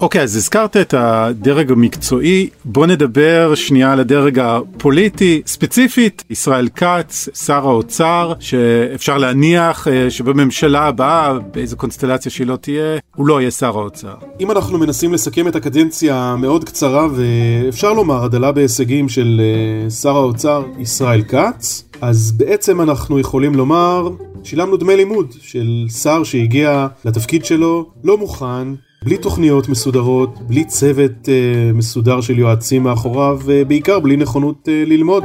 אוקיי, 0.00 0.20
okay, 0.20 0.24
אז 0.24 0.36
הזכרת 0.36 0.76
את 0.76 0.94
הדרג 0.94 1.72
המקצועי, 1.72 2.48
בוא 2.64 2.86
נדבר 2.86 3.54
שנייה 3.54 3.92
על 3.92 4.00
הדרג 4.00 4.38
הפוליטי, 4.38 5.42
ספציפית, 5.46 6.24
ישראל 6.30 6.68
כץ, 6.68 7.28
שר 7.44 7.68
האוצר, 7.68 8.32
שאפשר 8.40 9.18
להניח 9.18 9.88
אה, 9.88 10.10
שבממשלה 10.10 10.80
הבאה, 10.80 11.38
באיזו 11.38 11.76
קונסטלציה 11.76 12.32
שהיא 12.32 12.46
לא 12.46 12.56
תהיה, 12.56 12.98
הוא 13.16 13.26
לא 13.26 13.40
יהיה 13.40 13.50
שר 13.50 13.78
האוצר. 13.78 14.14
אם 14.40 14.50
אנחנו 14.50 14.78
מנסים 14.78 15.12
לסכם 15.12 15.48
את 15.48 15.56
הקדנציה 15.56 16.16
המאוד 16.16 16.64
קצרה, 16.64 17.06
ואפשר 17.14 17.92
לומר, 17.92 18.24
הדלה 18.24 18.52
בהישגים 18.52 19.08
של 19.08 19.40
אה, 19.40 19.90
שר 19.90 20.16
האוצר 20.16 20.64
ישראל 20.78 21.22
כץ, 21.22 21.84
אז 22.00 22.32
בעצם 22.32 22.80
אנחנו 22.80 23.18
יכולים 23.18 23.54
לומר, 23.54 24.08
שילמנו 24.44 24.76
דמי 24.76 24.96
לימוד 24.96 25.34
של 25.42 25.86
שר 26.02 26.24
שהגיע 26.24 26.86
לתפקיד 27.04 27.44
שלו 27.44 27.90
לא 28.04 28.18
מוכן, 28.18 28.68
בלי 29.04 29.18
תוכניות 29.18 29.68
מסודרות, 29.68 30.38
בלי 30.46 30.64
צוות 30.64 31.12
uh, 31.24 31.76
מסודר 31.76 32.20
של 32.20 32.38
יועצים 32.38 32.82
מאחוריו, 32.82 33.38
ובעיקר 33.44 34.00
בלי 34.00 34.16
נכונות 34.16 34.68
uh, 34.68 34.88
ללמוד. 34.88 35.24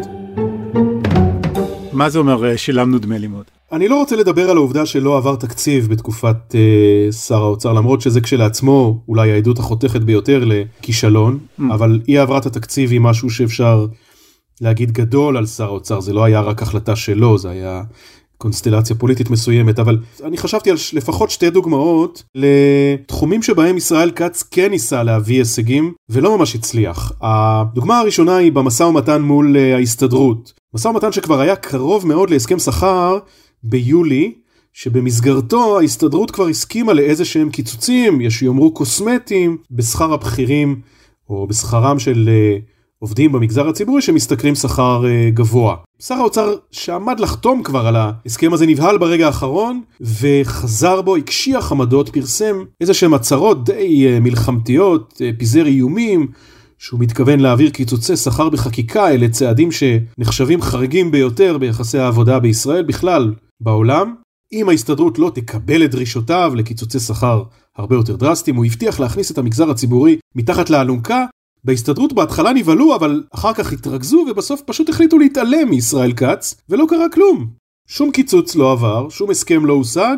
מה 1.94 2.10
זה 2.10 2.20
אומר 2.20 2.54
uh, 2.54 2.58
שילמנו 2.58 3.00
דמי 3.00 3.20
לימוד? 3.20 3.44
אני 3.72 3.88
לא 3.88 3.96
רוצה 3.96 4.16
לדבר 4.16 4.50
על 4.50 4.58
העובדה 4.58 4.86
שלא 4.86 5.18
עבר 5.18 5.36
תקציב 5.36 5.88
בתקופת 5.88 6.36
uh, 6.52 7.12
שר 7.12 7.44
האוצר, 7.44 7.74
למרות 7.74 8.02
שזה 8.02 8.22
כשלעצמו 8.22 9.04
אולי 9.08 9.32
העדות 9.32 9.60
החותכת 9.60 10.02
ביותר 10.02 10.44
לכישלון, 10.46 11.40
mm. 11.40 11.64
אבל 11.72 12.00
אי 12.08 12.18
העברת 12.18 12.46
התקציב 12.46 12.92
היא 12.92 13.02
משהו 13.02 13.30
שאפשר 13.30 13.88
להגיד 14.62 14.92
גדול 14.92 15.38
על 15.38 15.46
שר 15.46 15.66
האוצר, 15.66 16.00
זה 16.00 16.14
לא 16.14 16.24
היה 16.24 16.42
רק 16.42 16.62
החלטה 16.62 16.96
שלו, 16.96 17.38
זה 17.38 17.50
היה 17.50 17.84
קונסטלציה 18.38 18.96
פוליטית 18.96 19.30
מסוימת, 19.30 19.80
אבל 19.80 20.00
אני 20.24 20.38
חשבתי 20.38 20.72
על 20.72 20.78
לפחות 20.94 21.30
שתי 21.30 21.50
דוגמאות 21.50 22.24
לתחומים 22.36 23.42
שבהם 23.42 23.78
ישראל 23.78 24.12
כץ 24.12 24.44
כן 24.52 24.72
ניסה 24.72 25.04
להביא 25.04 25.38
הישגים 25.38 25.94
ולא 26.10 26.38
ממש 26.38 26.56
הצליח. 26.56 27.12
הדוגמה 27.22 28.00
הראשונה 28.00 28.36
היא 28.36 28.52
במשא 28.52 28.84
ומתן 28.84 29.22
מול 29.22 29.58
אה, 29.58 29.76
ההסתדרות. 29.76 30.54
משא 30.74 30.88
ומתן 30.88 31.12
שכבר 31.12 31.40
היה 31.40 31.56
קרוב 31.56 32.08
מאוד 32.08 32.30
להסכם 32.30 32.60
שכר 32.60 33.20
ביולי, 33.64 34.34
שבמסגרתו 34.74 35.80
ההסתדרות 35.80 36.32
כבר 36.32 36.48
הסכימה 36.48 36.94
לאיזה 36.94 37.26
שהם 37.26 37.50
קיצוצים, 37.50 38.22
יש 38.22 38.40
שיאמרו 38.40 38.72
קוסמטיים, 38.74 39.58
בשכר 39.72 40.14
הבכירים 40.14 40.82
או 41.30 41.48
בשכרם 41.48 42.00
של 42.00 42.30
אה, 42.30 42.58
עובדים 43.04 43.32
במגזר 43.32 43.68
הציבורי 43.68 44.02
שמשתכרים 44.02 44.56
שכר 44.56 45.04
uh, 45.04 45.36
גבוה. 45.36 45.76
שר 46.00 46.14
האוצר 46.14 46.56
שעמד 46.72 47.20
לחתום 47.20 47.64
כבר 47.64 47.88
על 47.88 47.96
ההסכם 47.96 48.54
הזה 48.54 48.66
נבהל 48.66 48.98
ברגע 48.98 49.26
האחרון 49.26 49.82
וחזר 50.02 51.02
בו, 51.02 51.16
הקשיח 51.16 51.72
עמדות, 51.72 52.10
פרסם 52.10 52.64
איזה 52.82 52.94
שהם 52.94 53.14
הצהרות 53.14 53.66
די 53.66 54.18
uh, 54.18 54.20
מלחמתיות, 54.20 55.14
uh, 55.16 55.40
פיזר 55.40 55.66
איומים. 55.66 56.28
שהוא 56.78 57.00
מתכוון 57.00 57.40
להעביר 57.40 57.70
קיצוצי 57.70 58.16
שכר 58.16 58.50
בחקיקה, 58.50 59.10
אלה 59.10 59.30
צעדים 59.30 59.70
שנחשבים 59.72 60.62
חריגים 60.62 61.12
ביותר 61.12 61.58
ביחסי 61.58 61.98
העבודה 61.98 62.40
בישראל 62.40 62.84
בכלל 62.84 63.34
בעולם. 63.62 64.16
אם 64.54 64.70
ההסתדרות 64.70 65.20
לא 65.20 65.32
תקבל 65.36 65.86
את 65.86 65.92
דרישותיו 65.92 66.54
לקיצוצי 66.56 67.00
שכר 67.00 67.44
הרבה 67.78 67.96
יותר 67.96 68.16
דרסטיים, 68.16 68.56
הוא 68.56 68.66
הבטיח 68.66 69.00
להכניס 69.00 69.32
את 69.32 69.38
המגזר 69.38 69.70
הציבורי 69.70 70.18
מתחת 70.36 70.70
לאלונקה 70.70 71.26
בהסתדרות 71.66 72.14
בהתחלה 72.14 72.54
נבהלו 72.54 72.96
אבל 72.96 73.24
אחר 73.32 73.54
כך 73.54 73.74
התרכזו 73.74 74.26
ובסוף 74.30 74.62
פשוט 74.62 74.90
החליטו 74.90 75.18
להתעלם 75.18 75.70
מישראל 75.70 76.14
כץ 76.14 76.56
ולא 76.70 76.86
קרה 76.90 77.10
כלום. 77.10 77.48
שום 77.88 78.12
קיצוץ 78.12 78.56
לא 78.56 78.72
עבר, 78.72 79.10
שום 79.10 79.30
הסכם 79.30 79.66
לא 79.66 79.74
הושג. 79.74 80.18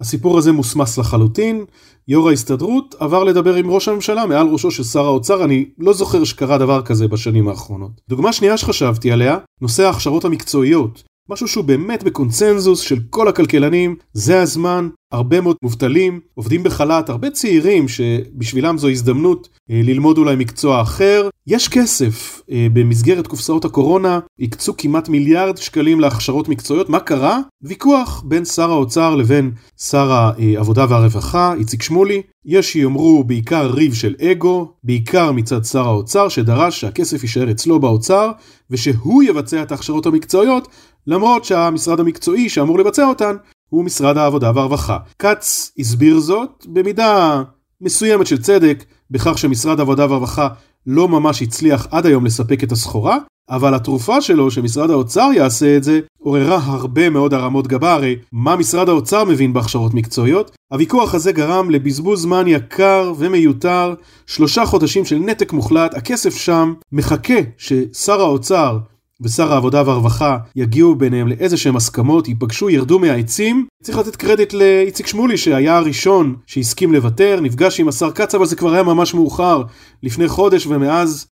הסיפור 0.00 0.38
הזה 0.38 0.52
מוסמס 0.52 0.98
לחלוטין. 0.98 1.64
יו"ר 2.08 2.28
ההסתדרות 2.28 2.94
עבר 2.98 3.24
לדבר 3.24 3.54
עם 3.54 3.70
ראש 3.70 3.88
הממשלה 3.88 4.26
מעל 4.26 4.48
ראשו 4.48 4.70
של 4.70 4.84
שר 4.84 5.04
האוצר, 5.04 5.44
אני 5.44 5.68
לא 5.78 5.92
זוכר 5.92 6.24
שקרה 6.24 6.58
דבר 6.58 6.82
כזה 6.82 7.08
בשנים 7.08 7.48
האחרונות. 7.48 8.00
דוגמה 8.08 8.32
שנייה 8.32 8.56
שחשבתי 8.56 9.12
עליה, 9.12 9.38
נושא 9.60 9.82
ההכשרות 9.82 10.24
המקצועיות. 10.24 11.02
משהו 11.30 11.48
שהוא 11.48 11.64
באמת 11.64 12.02
בקונצנזוס 12.02 12.80
של 12.80 12.98
כל 13.10 13.28
הכלכלנים, 13.28 13.96
זה 14.12 14.42
הזמן, 14.42 14.88
הרבה 15.12 15.40
מאוד 15.40 15.56
מובטלים, 15.62 16.20
עובדים 16.34 16.62
בחל"ת, 16.62 17.08
הרבה 17.08 17.30
צעירים 17.30 17.88
שבשבילם 17.88 18.78
זו 18.78 18.88
הזדמנות 18.88 19.48
אה, 19.70 19.80
ללמוד 19.84 20.18
אולי 20.18 20.36
מקצוע 20.36 20.82
אחר. 20.82 21.28
יש 21.46 21.68
כסף, 21.68 22.42
אה, 22.50 22.66
במסגרת 22.72 23.26
קופסאות 23.26 23.64
הקורונה 23.64 24.20
הקצו 24.40 24.76
כמעט 24.78 25.08
מיליארד 25.08 25.56
שקלים 25.56 26.00
להכשרות 26.00 26.48
מקצועיות, 26.48 26.88
מה 26.88 27.00
קרה? 27.00 27.40
ויכוח 27.62 28.22
בין 28.26 28.44
שר 28.44 28.70
האוצר 28.70 29.14
לבין 29.14 29.50
שר 29.80 30.10
העבודה 30.12 30.86
והרווחה, 30.88 31.54
איציק 31.58 31.82
שמולי. 31.82 32.22
יש 32.44 32.72
שיאמרו 32.72 33.24
בעיקר 33.24 33.70
ריב 33.70 33.94
של 33.94 34.14
אגו, 34.22 34.72
בעיקר 34.84 35.32
מצד 35.32 35.64
שר 35.64 35.86
האוצר 35.86 36.28
שדרש 36.28 36.80
שהכסף 36.80 37.22
יישאר 37.22 37.50
אצלו 37.50 37.80
באוצר 37.80 38.30
ושהוא 38.70 39.22
יבצע 39.22 39.62
את 39.62 39.72
ההכשרות 39.72 40.06
המקצועיות 40.06 40.68
למרות 41.06 41.44
שהמשרד 41.44 42.00
המקצועי 42.00 42.48
שאמור 42.48 42.78
לבצע 42.78 43.08
אותן 43.08 43.36
הוא 43.68 43.84
משרד 43.84 44.16
העבודה 44.16 44.52
והרווחה. 44.54 44.98
כץ 45.18 45.72
הסביר 45.78 46.20
זאת 46.20 46.66
במידה 46.68 47.42
מסוימת 47.80 48.26
של 48.26 48.42
צדק 48.42 48.84
בכך 49.10 49.38
שמשרד 49.38 49.78
העבודה 49.78 50.06
והרווחה 50.10 50.48
לא 50.86 51.08
ממש 51.08 51.42
הצליח 51.42 51.86
עד 51.90 52.06
היום 52.06 52.26
לספק 52.26 52.64
את 52.64 52.72
הסחורה, 52.72 53.18
אבל 53.50 53.74
התרופה 53.74 54.20
שלו 54.20 54.50
שמשרד 54.50 54.90
האוצר 54.90 55.30
יעשה 55.34 55.76
את 55.76 55.84
זה 55.84 56.00
עוררה 56.18 56.56
הרבה 56.64 57.10
מאוד 57.10 57.34
הרמות 57.34 57.66
גבה, 57.66 57.94
הרי 57.94 58.16
מה 58.32 58.56
משרד 58.56 58.88
האוצר 58.88 59.24
מבין 59.24 59.52
בהכשרות 59.52 59.94
מקצועיות? 59.94 60.56
הוויכוח 60.72 61.14
הזה 61.14 61.32
גרם 61.32 61.70
לבזבוז 61.70 62.22
זמן 62.22 62.44
יקר 62.46 63.12
ומיותר, 63.18 63.94
שלושה 64.26 64.66
חודשים 64.66 65.04
של 65.04 65.18
נתק 65.18 65.52
מוחלט, 65.52 65.94
הכסף 65.94 66.36
שם 66.36 66.74
מחכה 66.92 67.38
ששר 67.58 68.20
האוצר 68.20 68.78
ושר 69.22 69.52
העבודה 69.52 69.82
והרווחה 69.86 70.38
יגיעו 70.56 70.94
ביניהם 70.94 71.28
לאיזה 71.28 71.56
שהם 71.56 71.76
הסכמות, 71.76 72.28
ייפגשו, 72.28 72.70
ירדו 72.70 72.98
מהעצים. 72.98 73.66
צריך 73.82 73.98
לתת 73.98 74.16
קרדיט 74.16 74.52
לאיציק 74.52 75.06
שמולי 75.06 75.36
שהיה 75.36 75.76
הראשון 75.76 76.36
שהסכים 76.46 76.92
לוותר, 76.92 77.40
נפגש 77.42 77.80
עם 77.80 77.88
השר 77.88 78.10
כץ, 78.10 78.34
אבל 78.34 78.46
זה 78.46 78.56
כבר 78.56 78.72
היה 78.72 78.82
ממש 78.82 79.14
מאוחר, 79.14 79.62
לפני 80.02 80.28
חודש 80.28 80.66
ומאז 80.66 81.26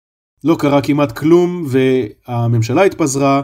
לא 0.44 0.56
קרה 0.58 0.82
כמעט 0.82 1.12
כלום 1.12 1.66
והממשלה 1.66 2.82
התפזרה. 2.82 3.42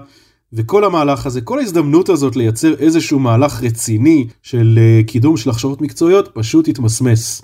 וכל 0.53 0.85
המהלך 0.85 1.27
הזה, 1.27 1.41
כל 1.41 1.59
ההזדמנות 1.59 2.09
הזאת 2.09 2.37
לייצר 2.37 2.75
איזשהו 2.79 3.19
מהלך 3.19 3.63
רציני 3.63 4.27
של 4.43 4.79
אה, 4.79 5.01
קידום 5.07 5.37
של 5.37 5.51
הכשרות 5.51 5.81
מקצועיות 5.81 6.29
פשוט 6.35 6.69
התמסמס. 6.69 7.43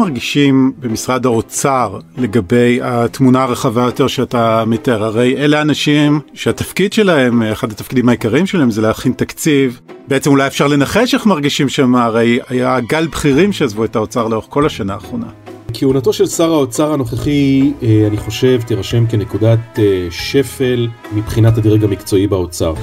מרגישים 0.00 0.72
במשרד 0.78 1.26
האוצר 1.26 1.98
לגבי 2.18 2.78
התמונה 2.82 3.42
הרחבה 3.42 3.82
יותר 3.82 4.06
שאתה 4.06 4.64
מתאר? 4.66 5.04
הרי 5.04 5.36
אלה 5.36 5.62
אנשים 5.62 6.20
שהתפקיד 6.34 6.92
שלהם, 6.92 7.42
אחד 7.42 7.72
התפקידים 7.72 8.08
העיקריים 8.08 8.46
שלהם 8.46 8.70
זה 8.70 8.82
להכין 8.82 9.12
תקציב. 9.12 9.80
בעצם 10.08 10.30
אולי 10.30 10.46
אפשר 10.46 10.66
לנחש 10.66 11.14
איך 11.14 11.26
מרגישים 11.26 11.68
שם, 11.68 11.94
הרי 11.94 12.38
היה 12.48 12.80
גל 12.80 13.06
בכירים 13.06 13.52
שעזבו 13.52 13.84
את 13.84 13.96
האוצר 13.96 14.28
לאורך 14.28 14.46
כל 14.48 14.66
השנה 14.66 14.94
האחרונה. 14.94 15.26
כהונתו 15.74 16.12
של 16.12 16.26
שר 16.26 16.52
האוצר 16.52 16.92
הנוכחי, 16.92 17.72
אה, 17.82 18.06
אני 18.06 18.16
חושב, 18.16 18.60
תירשם 18.66 19.06
כנקודת 19.06 19.78
אה, 19.78 20.06
שפל 20.10 20.88
מבחינת 21.12 21.58
הדרג 21.58 21.84
המקצועי 21.84 22.26
באוצר. 22.26 22.74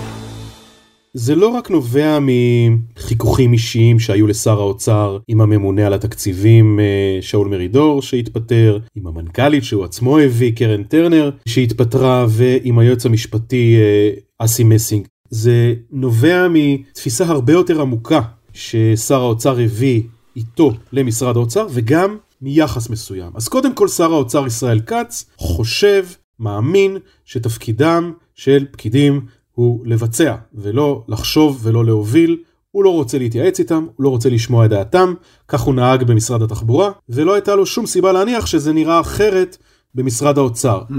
זה 1.14 1.36
לא 1.36 1.48
רק 1.48 1.72
נובע 1.72 2.20
מחיכוכים 2.22 3.54
אישיים 3.54 4.00
שהיו 4.00 4.28
לשר 4.28 4.60
האוצר 4.60 5.18
עם 5.28 5.42
הממונה 5.42 5.88
על 5.88 5.94
התקציבים 5.94 6.80
אה, 6.80 7.18
שאול 7.22 7.48
מרידור 7.48 8.02
שהתפטר, 8.02 8.80
עם 8.96 9.08
המנכ"לית 9.08 9.64
שהוא 9.64 9.84
עצמו 9.84 10.20
הביא, 10.20 10.56
קרן 10.56 10.84
טרנר, 10.84 11.32
שהתפטרה, 11.46 12.26
ועם 12.30 12.80
היועץ 12.80 13.06
המשפטי 13.06 13.76
אה, 13.78 14.10
אסי 14.46 14.64
מסינג. 14.64 15.08
זה 15.30 15.74
נובע 15.92 16.48
מתפיסה 16.50 17.26
הרבה 17.26 17.54
יותר 17.54 17.82
עמוקה 17.82 18.22
ששר 18.54 19.22
האוצר 19.22 19.60
הביא 19.60 20.02
איתו 20.36 20.72
למשרד 20.94 21.36
האוצר, 21.38 21.68
וגם 21.72 22.18
מיחס 22.42 22.90
מסוים. 22.90 23.32
אז 23.36 23.48
קודם 23.48 23.74
כל 23.74 23.88
שר 23.88 24.14
האוצר 24.14 24.48
ישראל 24.48 24.80
כץ 24.80 25.26
חושב, 25.38 26.06
מאמין, 26.40 26.98
שתפקידם 27.26 28.12
של 28.36 28.66
פקידים 28.72 29.22
הוא 29.58 29.82
לבצע 29.86 30.36
ולא 30.54 31.04
לחשוב 31.08 31.60
ולא 31.64 31.86
להוביל. 31.86 32.38
הוא 32.72 32.84
לא 32.84 32.90
רוצה 32.90 33.18
להתייעץ 33.18 33.60
איתם, 33.60 33.86
הוא 33.96 34.04
לא 34.04 34.10
רוצה 34.10 34.30
לשמוע 34.30 34.66
את 34.66 34.70
דעתם, 34.70 35.14
כך 35.48 35.62
הוא 35.62 35.76
נהג 35.76 36.04
במשרד 36.04 36.42
התחבורה, 36.42 36.92
ולא 37.10 37.34
הייתה 37.34 37.56
לו 37.56 37.66
שום 37.66 37.86
סיבה 37.86 38.12
להניח 38.12 38.46
שזה 38.46 38.74
נראה 38.74 39.00
אחרת 39.00 39.58
במשרד 39.96 40.38
האוצר. 40.38 40.82
Mm. 40.90 40.94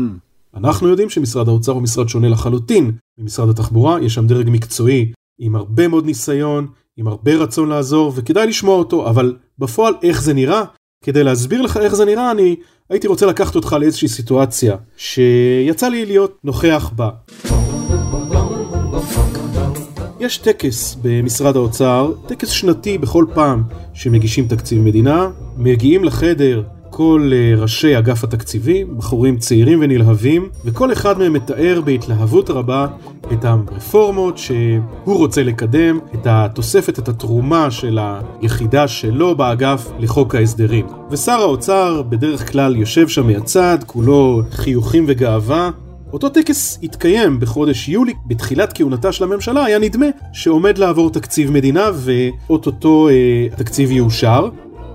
אנחנו 0.55 0.89
יודעים 0.89 1.11
שמשרד 1.11 1.49
האוצר 1.49 1.73
הוא 1.73 1.83
משרד 1.83 2.09
שונה 2.09 2.29
לחלוטין 2.29 2.93
ממשרד 3.19 3.49
התחבורה, 3.49 4.03
יש 4.03 4.15
שם 4.15 4.27
דרג 4.27 4.49
מקצועי 4.51 5.13
עם 5.39 5.57
הרבה 5.57 5.89
מאוד 5.89 6.07
ניסיון, 6.07 6.67
עם 6.97 7.07
הרבה 7.07 7.35
רצון 7.35 7.69
לעזור 7.69 8.13
וכדאי 8.17 8.47
לשמוע 8.47 8.77
אותו, 8.77 9.09
אבל 9.11 9.37
בפועל 9.59 9.95
איך 10.03 10.23
זה 10.23 10.35
נראה? 10.35 10.65
כדי 11.05 11.25
להסביר 11.25 11.63
לך 11.63 11.77
איך 11.77 11.95
זה 11.95 12.05
נראה, 12.05 12.31
אני 12.31 12.57
הייתי 12.91 13.07
רוצה 13.07 13.27
לקחת 13.27 13.57
אותך 13.57 13.77
לאיזושהי 13.81 14.09
סיטואציה 14.09 14.77
שיצא 14.97 15.89
לי 15.89 16.07
להיות 16.07 16.39
נוכח 16.45 16.93
בה. 16.97 17.11
יש 20.21 20.39
טקס 20.39 20.97
במשרד 21.03 21.57
האוצר, 21.57 22.13
טקס 22.27 22.49
שנתי 22.49 22.99
בכל 22.99 23.25
פעם 23.35 23.63
שמגישים 23.95 24.49
תקציב 24.49 24.83
מדינה, 24.83 25.29
מגיעים 25.57 26.05
לחדר 26.05 26.63
כל 26.91 27.31
אה, 27.33 27.61
ראשי 27.63 27.99
אגף 27.99 28.25
התקציבים, 28.25 28.99
בחורים 28.99 29.39
צעירים 29.39 29.79
ונלהבים, 29.83 30.49
וכל 30.65 30.93
אחד 30.93 31.19
מהם 31.19 31.33
מתאר 31.33 31.81
בהתלהבות 31.85 32.51
רבה 32.51 32.87
את 33.33 33.45
הרפורמות 33.45 34.39
שהוא 34.39 34.83
רוצה 35.19 35.43
לקדם, 35.43 35.99
את 36.15 36.27
התוספת, 36.27 36.99
את 36.99 37.09
התרומה 37.09 37.71
של 37.71 37.99
היחידה 38.43 38.89
שלו 38.89 39.35
באגף 39.35 39.91
לחוק 39.99 40.35
ההסדרים. 40.35 40.87
ושר 41.11 41.41
האוצר 41.41 42.03
בדרך 42.03 42.53
כלל 42.53 42.77
יושב 42.77 43.09
שם 43.09 43.27
מהצד, 43.27 43.79
כולו 43.87 44.43
חיוכים 44.51 45.05
וגאווה, 45.09 45.71
אותו 46.13 46.29
טקס 46.29 46.79
התקיים 46.83 47.41
בחודש 47.41 47.89
יולי, 47.89 48.15
בתחילת 48.27 48.73
כהונתה 48.73 49.13
של 49.13 49.25
הממשלה 49.25 49.65
היה 49.65 49.79
נדמה 49.79 50.07
שעומד 50.33 50.79
לעבור 50.79 51.11
תקציב 51.11 51.51
מדינה 51.51 51.91
ואו-טו-טו 51.95 53.09
אה, 53.09 53.47
התקציב 53.53 53.91
יאושר. 53.91 54.49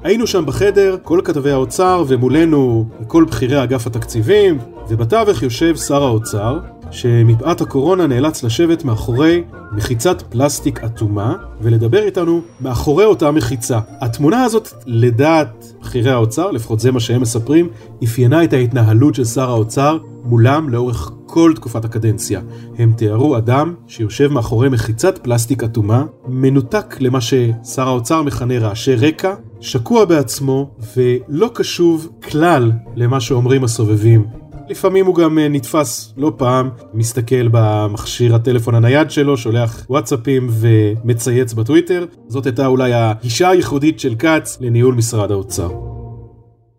היינו 0.03 0.27
שם 0.27 0.45
בחדר, 0.45 0.97
כל 1.03 1.21
כתבי 1.23 1.51
האוצר 1.51 2.03
ומולנו 2.07 2.85
כל 3.07 3.23
בכירי 3.23 3.63
אגף 3.63 3.87
התקציבים, 3.87 4.57
ובתווך 4.89 5.43
יושב 5.43 5.75
שר 5.75 6.03
האוצר, 6.03 6.59
שמפאת 6.93 7.61
הקורונה 7.61 8.07
נאלץ 8.07 8.43
לשבת 8.43 8.85
מאחורי 8.85 9.43
מחיצת 9.71 10.21
פלסטיק 10.21 10.83
אטומה 10.83 11.35
ולדבר 11.61 12.03
איתנו 12.03 12.41
מאחורי 12.61 13.05
אותה 13.05 13.31
מחיצה. 13.31 13.79
התמונה 14.01 14.43
הזאת, 14.43 14.69
לדעת 14.85 15.73
בכירי 15.81 16.11
האוצר, 16.11 16.51
לפחות 16.51 16.79
זה 16.79 16.91
מה 16.91 16.99
שהם 16.99 17.21
מספרים, 17.21 17.69
אפיינה 18.03 18.43
את 18.43 18.53
ההתנהלות 18.53 19.15
של 19.15 19.25
שר 19.25 19.49
האוצר 19.49 19.97
מולם 20.23 20.69
לאורך 20.69 21.11
כל 21.25 21.51
תקופת 21.55 21.85
הקדנציה. 21.85 22.41
הם 22.77 22.93
תיארו 22.97 23.37
אדם 23.37 23.73
שיושב 23.87 24.27
מאחורי 24.27 24.69
מחיצת 24.69 25.17
פלסטיק 25.17 25.63
אטומה, 25.63 26.05
מנותק 26.27 26.95
למה 26.99 27.21
ששר 27.21 27.87
האוצר 27.87 28.21
מכנה 28.21 28.59
רעשי 28.59 28.95
רקע, 28.95 29.33
שקוע 29.59 30.05
בעצמו 30.05 30.69
ולא 30.97 31.51
קשוב 31.53 32.09
כלל 32.31 32.71
למה 32.95 33.19
שאומרים 33.19 33.63
הסובבים. 33.63 34.42
לפעמים 34.73 35.05
הוא 35.05 35.15
גם 35.15 35.39
אה, 35.39 35.47
נתפס 35.49 36.13
לא 36.17 36.31
פעם, 36.37 36.69
מסתכל 36.93 37.47
במכשיר 37.51 38.35
הטלפון 38.35 38.75
הנייד 38.75 39.11
שלו, 39.11 39.37
שולח 39.37 39.85
וואטסאפים 39.89 40.49
ומצייץ 40.51 41.53
בטוויטר. 41.53 42.05
זאת 42.27 42.45
הייתה 42.45 42.65
אולי 42.65 42.93
הגישה 42.93 43.49
הייחודית 43.49 43.99
של 43.99 44.15
כץ 44.15 44.57
לניהול 44.61 44.95
משרד 44.95 45.31
האוצר. 45.31 45.69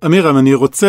אמירם, 0.07 0.37
אני 0.37 0.55
רוצה 0.55 0.89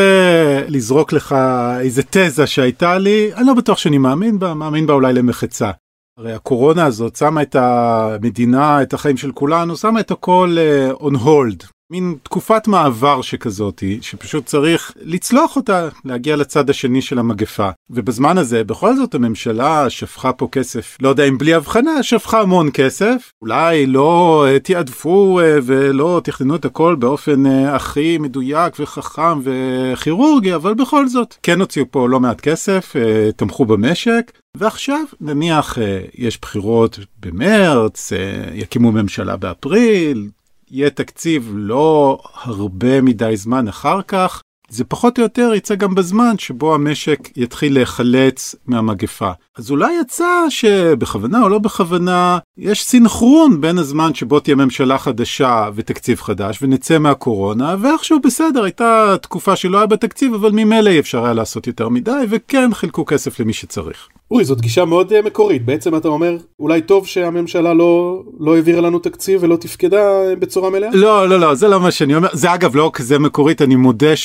לזרוק 0.68 1.14
לך 1.14 1.36
איזה 1.80 2.02
תזה 2.10 2.48
שהייתה 2.48 2.98
לי, 2.98 3.34
אני 3.36 3.48
לא 3.48 3.54
בטוח 3.54 3.78
שאני 3.78 3.98
מאמין 3.98 4.40
בה, 4.40 4.54
מאמין 4.54 4.88
בה 4.88 4.94
אולי 4.94 5.14
למחצה. 5.14 5.72
הרי 6.20 6.34
הקורונה 6.34 6.86
הזאת 6.86 7.16
שמה 7.16 7.42
את 7.42 7.56
המדינה, 7.56 8.82
את 8.82 8.94
החיים 8.94 9.18
של 9.18 9.32
כולנו, 9.32 9.78
שמה 9.78 10.00
את 10.00 10.12
הכל 10.12 10.58
uh, 10.98 11.02
on 11.02 11.16
hold, 11.16 11.75
מין 11.96 12.16
תקופת 12.24 12.68
מעבר 12.68 13.22
שכזאתי, 13.22 14.00
שפשוט 14.02 14.46
צריך 14.46 14.94
לצלוח 15.02 15.56
אותה, 15.56 15.90
להגיע 16.06 16.36
לצד 16.36 16.70
השני 16.70 17.02
של 17.02 17.20
המגפה. 17.20 17.70
ובזמן 17.90 18.38
הזה, 18.38 18.64
בכל 18.64 18.96
זאת 18.96 19.16
הממשלה 19.16 19.90
שפכה 19.90 20.34
פה 20.34 20.48
כסף, 20.52 20.98
לא 21.02 21.10
יודע 21.10 21.24
אם 21.24 21.38
בלי 21.38 21.54
הבחנה, 21.54 22.04
שפכה 22.04 22.42
המון 22.42 22.70
כסף. 22.74 23.32
אולי 23.42 23.86
לא 23.86 24.46
uh, 24.48 24.60
תעדפו 24.60 25.40
uh, 25.40 25.62
ולא 25.64 26.22
תכננו 26.24 26.56
את 26.56 26.66
הכל 26.66 26.96
באופן 26.96 27.46
uh, 27.46 27.70
הכי 27.70 28.18
מדויק 28.18 28.74
וחכם 28.80 29.40
וכירורגי, 29.44 30.56
אבל 30.56 30.74
בכל 30.74 31.08
זאת, 31.08 31.36
כן 31.44 31.60
הוציאו 31.60 31.86
פה 31.92 32.10
לא 32.10 32.20
מעט 32.20 32.42
כסף, 32.42 32.94
תמכו 33.36 33.66
במשק. 33.66 34.32
ועכשיו 34.58 35.04
נניח 35.22 35.78
יש 36.18 36.40
בחירות 36.42 37.00
במרץ, 37.20 38.12
יקימו 38.54 38.92
ממשלה 38.92 39.38
באפריל, 39.38 40.30
יהיה 40.72 40.90
תקציב 40.90 41.52
לא 41.56 42.20
הרבה 42.34 43.02
מדי 43.02 43.38
זמן 43.38 43.68
אחר 43.68 44.02
כך, 44.02 44.42
זה 44.70 44.84
פחות 44.84 45.18
או 45.18 45.24
יותר 45.24 45.52
יצא 45.56 45.76
גם 45.76 45.96
בזמן 45.96 46.38
שבו 46.38 46.76
המשק 46.76 47.30
יתחיל 47.36 47.74
להיחלץ 47.74 48.56
מהמגפה. 48.68 49.32
אז 49.58 49.72
אולי 49.72 49.94
יצא 50.02 50.46
שבכוונה 50.50 51.44
או 51.44 51.50
לא 51.50 51.60
בכוונה, 51.60 52.38
יש 52.58 52.84
סינכרון 52.84 53.62
בין 53.62 53.78
הזמן 53.78 54.14
שבו 54.14 54.40
תהיה 54.40 54.56
ממשלה 54.56 54.98
חדשה 54.98 55.70
ותקציב 55.76 56.22
חדש 56.22 56.60
ונצא 56.62 56.98
מהקורונה, 56.98 57.76
ואיכשהו 57.82 58.20
בסדר, 58.20 58.64
הייתה 58.64 59.16
תקופה 59.22 59.56
שלא 59.56 59.78
היה 59.78 59.88
בתקציב, 59.88 60.34
אבל 60.34 60.52
ממילא 60.52 60.90
אי 60.90 61.00
אפשר 61.00 61.26
היה 61.26 61.34
לעשות 61.34 61.68
יותר 61.68 61.90
מדי, 61.90 62.26
וכן 62.30 62.74
חילקו 62.74 63.06
כסף 63.06 63.40
למי 63.40 63.54
שצריך. 63.54 64.08
אורי, 64.32 64.46
זאת 64.46 64.62
גישה 64.62 64.86
מאוד 64.86 65.12
uh, 65.12 65.26
מקורית. 65.26 65.66
בעצם 65.66 65.96
אתה 65.96 66.08
אומר, 66.08 66.38
אולי 66.60 66.82
טוב 66.82 67.08
שהממשלה 67.08 67.74
לא, 67.74 68.24
לא 68.40 68.56
העבירה 68.56 68.82
לנו 68.82 69.00
תקציב 69.00 69.44
ולא 69.44 69.56
תפקדה 69.56 69.98
אה, 69.98 70.36
בצורה 70.36 70.70
מלאה? 70.70 70.90
לא, 70.94 71.30
לא, 71.30 71.40
לא, 71.40 71.56
זה 71.56 71.68
לא 71.68 71.80
מה 71.80 71.92
שאני 71.92 72.16
אומר. 72.16 72.28
זה 72.34 72.54
אגב 72.54 72.76
לא 72.76 72.92
כזה 72.94 73.20
מקורית, 73.20 73.62
אני 73.62 73.76
מודה 73.76 74.16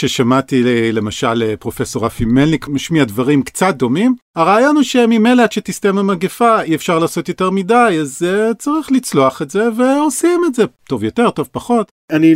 ששמעתי 0.40 0.92
למשל 0.92 1.42
אה, 1.46 1.56
פרופסור 1.56 2.06
רפי 2.06 2.24
מלניק 2.24 2.68
משמיע 2.68 3.04
דברים 3.04 3.42
קצת 3.42 3.74
דומים. 3.74 4.14
הרעיון 4.36 4.76
הוא 4.76 4.82
שממילא 4.82 5.42
עד 5.42 5.52
שתסתיים 5.52 5.98
המגפה 5.98 6.62
אי 6.62 6.74
אפשר 6.74 6.98
לעשות 6.98 7.28
יותר 7.28 7.50
מדי, 7.50 7.98
אז 8.00 8.22
uh, 8.22 8.54
צריך 8.54 8.92
לצלוח 8.92 9.42
את 9.42 9.50
זה 9.50 9.68
ועושים 9.76 10.40
את 10.46 10.54
זה. 10.54 10.64
טוב 10.88 11.04
יותר, 11.04 11.30
טוב 11.30 11.48
פחות. 11.52 11.92
אני 12.10 12.34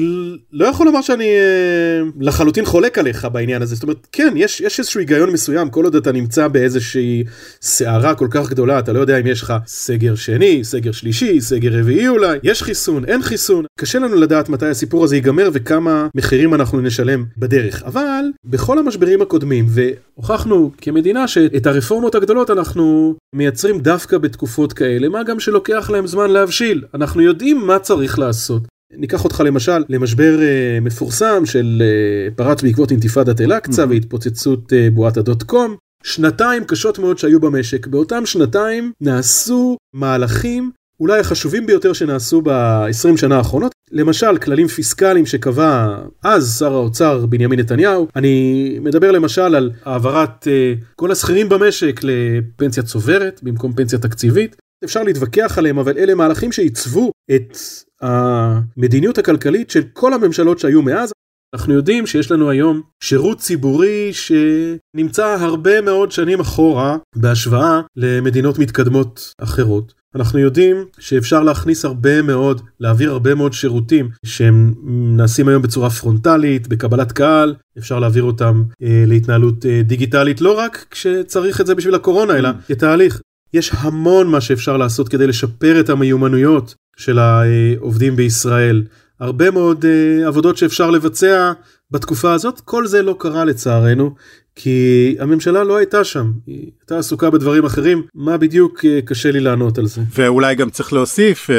לא 0.53 0.67
יכול 0.67 0.87
לומר 0.87 1.03
שאני 1.03 1.25
אה, 1.25 2.03
לחלוטין 2.21 2.65
חולק 2.65 2.99
עליך 2.99 3.29
בעניין 3.33 3.63
הזה, 3.63 3.75
זאת 3.75 3.83
אומרת, 3.83 4.07
כן, 4.13 4.35
יש, 4.37 4.61
יש 4.61 4.79
איזשהו 4.79 5.01
היגיון 5.01 5.31
מסוים, 5.31 5.71
כל 5.71 5.85
עוד 5.85 5.95
אתה 5.95 6.13
נמצא 6.13 6.49
באיזושהי 6.49 7.25
סערה 7.63 8.15
כל 8.15 8.29
כך 8.31 8.51
גדולה, 8.51 8.79
אתה 8.79 8.93
לא 8.93 8.99
יודע 8.99 9.21
אם 9.21 9.27
יש 9.27 9.43
לך 9.43 9.55
סגר 9.67 10.15
שני, 10.15 10.65
סגר 10.65 10.93
שלישי, 10.93 11.41
סגר 11.41 11.79
רביעי 11.79 12.09
אולי, 12.09 12.39
יש 12.43 12.63
חיסון, 12.63 13.05
אין 13.05 13.23
חיסון, 13.23 13.65
קשה 13.81 13.99
לנו 13.99 14.17
לדעת 14.17 14.49
מתי 14.49 14.67
הסיפור 14.67 15.05
הזה 15.05 15.17
ייגמר 15.17 15.49
וכמה 15.53 16.09
מחירים 16.15 16.55
אנחנו 16.55 16.81
נשלם 16.81 17.25
בדרך, 17.39 17.83
אבל 17.83 18.25
בכל 18.45 18.79
המשברים 18.79 19.23
הקודמים, 19.23 19.67
והוכחנו 19.69 20.71
כמדינה 20.79 21.29
שאת 21.29 21.67
הרפורמות 21.67 22.15
הגדולות 22.15 22.51
אנחנו 22.51 23.15
מייצרים 23.35 23.79
דווקא 23.79 24.19
בתקופות 24.19 24.73
כאלה, 24.73 25.09
מה 25.09 25.23
גם 25.23 25.41
שלוקח 25.41 25.91
להם 25.91 26.07
זמן 26.07 26.31
להבשיל, 26.31 26.85
אנחנו 26.95 27.23
יודעים 27.23 27.67
מה 27.67 27.79
צריך 27.79 28.19
לעשות. 28.19 28.74
ניקח 28.96 29.24
אותך 29.24 29.42
למשל 29.46 29.85
למשבר 29.88 30.38
uh, 30.38 30.85
מפורסם 30.85 31.46
של 31.46 31.83
uh, 31.83 32.35
פרץ 32.35 32.62
בעקבות 32.62 32.90
אינתיפאדת 32.90 33.40
אל-אקצא 33.40 33.85
mm-hmm. 33.85 33.88
והתפוצצות 33.88 34.72
uh, 34.72 34.94
בועת 34.94 35.16
הדוט 35.16 35.42
קום. 35.42 35.76
שנתיים 36.02 36.64
קשות 36.64 36.98
מאוד 36.98 37.18
שהיו 37.18 37.40
במשק. 37.40 37.87
באותם 37.87 38.26
שנתיים 38.26 38.92
נעשו 39.00 39.76
מהלכים 39.94 40.70
אולי 41.00 41.20
החשובים 41.20 41.66
ביותר 41.66 41.92
שנעשו 41.92 42.42
ב-20 42.44 43.16
שנה 43.16 43.37
האחרונות. 43.37 43.72
למשל, 43.92 44.38
כללים 44.38 44.68
פיסקליים 44.68 45.26
שקבע 45.26 45.98
אז 46.22 46.57
שר 46.59 46.72
האוצר 46.72 47.26
בנימין 47.26 47.61
נתניהו. 47.61 48.09
אני 48.16 48.78
מדבר 48.80 49.11
למשל 49.11 49.54
על 49.54 49.70
העברת 49.85 50.44
uh, 50.44 50.85
כל 50.96 51.12
השכירים 51.12 51.48
במשק 51.48 52.00
לפנסיה 52.02 52.83
צוברת 52.83 53.40
במקום 53.42 53.72
פנסיה 53.72 53.98
תקציבית. 53.98 54.57
אפשר 54.85 55.03
להתווכח 55.03 55.59
עליהם, 55.59 55.79
אבל 55.79 55.99
אלה 55.99 56.14
מהלכים 56.14 56.53
שעיצבו 56.53 57.12
את 57.35 57.59
המדיניות 58.01 59.18
הכלכלית 59.18 59.70
של 59.70 59.83
כל 59.92 60.12
הממשלות 60.12 60.59
שהיו 60.59 60.83
מאז. 60.83 61.12
אנחנו 61.55 61.75
יודעים 61.75 62.07
שיש 62.07 62.31
לנו 62.31 62.51
היום 62.51 62.81
שירות 63.03 63.38
ציבורי 63.38 64.11
שנמצא 64.12 65.27
הרבה 65.40 65.81
מאוד 65.81 66.12
שנים 66.12 66.40
אחורה 66.40 66.97
בהשוואה 67.16 67.81
למדינות 67.97 68.59
מתקדמות 68.59 69.33
אחרות. 69.38 69.94
אנחנו 70.14 70.38
יודעים 70.38 70.85
שאפשר 70.99 71.42
להכניס 71.42 71.85
הרבה 71.85 72.23
מאוד, 72.23 72.61
להעביר 72.81 73.11
הרבה 73.11 73.35
מאוד 73.35 73.53
שירותים 73.53 74.09
שהם 74.27 74.75
נעשים 75.16 75.49
היום 75.49 75.62
בצורה 75.62 75.90
פרונטלית, 75.90 76.68
בקבלת 76.68 77.12
קהל, 77.12 77.55
אפשר 77.79 77.99
להעביר 77.99 78.23
אותם 78.23 78.62
אה, 78.83 79.05
להתנהלות 79.07 79.66
אה, 79.66 79.83
דיגיטלית 79.83 80.40
לא 80.40 80.59
רק 80.59 80.87
כשצריך 80.90 81.61
את 81.61 81.66
זה 81.66 81.75
בשביל 81.75 81.94
הקורונה, 81.94 82.38
אלא 82.38 82.51
כתהליך. 82.68 83.20
יש 83.55 83.73
המון 83.75 84.27
מה 84.27 84.40
שאפשר 84.40 84.77
לעשות 84.77 85.09
כדי 85.09 85.27
לשפר 85.27 85.81
את 85.81 85.88
המיומנויות 85.88 86.75
של 86.97 87.19
העובדים 87.19 88.17
בישראל. 88.17 88.83
הרבה 89.21 89.51
מאוד 89.51 89.85
uh, 89.85 90.27
עבודות 90.27 90.57
שאפשר 90.57 90.90
לבצע 90.90 91.53
בתקופה 91.90 92.33
הזאת, 92.33 92.61
כל 92.61 92.87
זה 92.87 93.03
לא 93.03 93.17
קרה 93.19 93.45
לצערנו, 93.45 94.14
כי 94.57 95.17
הממשלה 95.19 95.64
לא 95.64 95.77
הייתה 95.77 96.05
שם, 96.05 96.33
היא 96.47 96.71
הייתה 96.81 96.99
עסוקה 96.99 97.31
בדברים 97.31 97.64
אחרים, 97.64 98.03
מה 98.14 98.37
בדיוק 98.37 98.85
אה, 98.85 99.01
קשה 99.05 99.31
לי 99.31 99.40
לענות 99.40 99.79
על 99.79 99.87
זה. 99.87 100.01
ואולי 100.14 100.55
גם 100.55 100.71
צריך 100.71 100.93
להוסיף, 100.93 101.51
אה, 101.51 101.57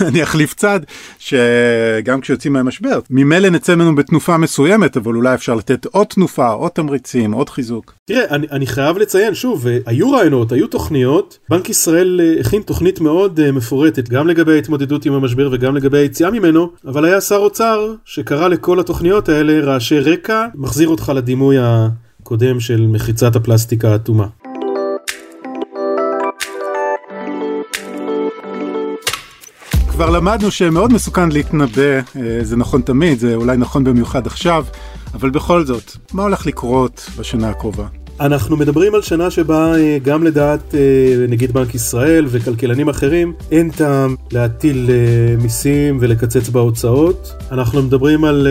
אני 0.08 0.22
אחליף 0.22 0.54
צד, 0.54 0.80
שגם 1.18 2.20
כשיוצאים 2.20 2.52
מהמשבר, 2.52 3.00
ממילא 3.10 3.48
נצא 3.48 3.74
ממנו 3.74 3.94
בתנופה 3.94 4.36
מסוימת, 4.36 4.96
אבל 4.96 5.14
אולי 5.14 5.34
אפשר 5.34 5.54
לתת 5.54 5.86
עוד 5.86 6.06
תנופה, 6.06 6.48
עוד 6.48 6.70
תמריצים, 6.70 7.32
עוד 7.32 7.50
חיזוק. 7.50 7.94
תראה, 8.04 8.24
אני, 8.30 8.46
אני 8.50 8.66
חייב 8.66 8.98
לציין 8.98 9.34
שוב, 9.34 9.66
אה, 9.66 9.78
היו 9.86 10.10
רעיונות, 10.10 10.52
היו 10.52 10.66
תוכניות, 10.66 11.38
בנק 11.48 11.68
ישראל 11.68 12.20
הכין 12.40 12.62
תוכנית 12.62 13.00
מאוד 13.00 13.50
מפורטת, 13.50 14.08
גם 14.08 14.28
לגבי 14.28 14.52
ההתמודדות 14.52 15.06
עם 15.06 15.12
המשבר 15.12 15.48
וגם 15.52 15.76
לגבי 15.76 15.98
היציאה 15.98 16.30
ממנו, 16.30 16.70
אבל 16.86 17.04
היה 17.04 17.20
שר 17.20 17.36
אוצר 17.36 17.94
שקרא 18.04 18.48
לכל 18.48 18.80
התוכניות 18.80 19.28
האלה 19.28 19.60
רעשי 19.64 19.98
רקע, 19.98 20.46
מחזיר 20.54 20.88
אותך 20.88 21.12
לדימוי 21.14 21.56
הקודם 22.24 22.60
של 22.60 22.86
מחיצת 22.86 23.36
הפלסטיק 23.36 23.84
האטומה. 23.84 24.26
כבר 29.88 30.10
למדנו 30.10 30.50
שמאוד 30.50 30.92
מסוכן 30.92 31.28
להתנבא, 31.28 32.00
אה, 32.16 32.38
זה 32.42 32.56
נכון 32.56 32.82
תמיד, 32.82 33.18
זה 33.18 33.34
אולי 33.34 33.56
נכון 33.56 33.84
במיוחד 33.84 34.26
עכשיו, 34.26 34.64
אבל 35.14 35.30
בכל 35.30 35.66
זאת, 35.66 35.96
מה 36.12 36.22
הולך 36.22 36.46
לקרות 36.46 37.10
בשנה 37.18 37.50
הקרובה? 37.50 37.86
אנחנו 38.20 38.56
מדברים 38.56 38.94
על 38.94 39.02
שנה 39.02 39.30
שבה 39.30 39.76
אה, 39.76 39.98
גם 40.02 40.24
לדעת 40.24 40.74
אה, 40.74 41.26
נגיד 41.28 41.52
בנק 41.52 41.74
ישראל 41.74 42.26
וכלכלנים 42.28 42.88
אחרים 42.88 43.32
אין 43.50 43.70
טעם 43.70 44.16
להטיל 44.32 44.90
מיסים 45.42 45.98
ולקצץ 46.00 46.48
בהוצאות. 46.48 47.32
אנחנו 47.50 47.82
מדברים 47.82 48.24
על 48.24 48.46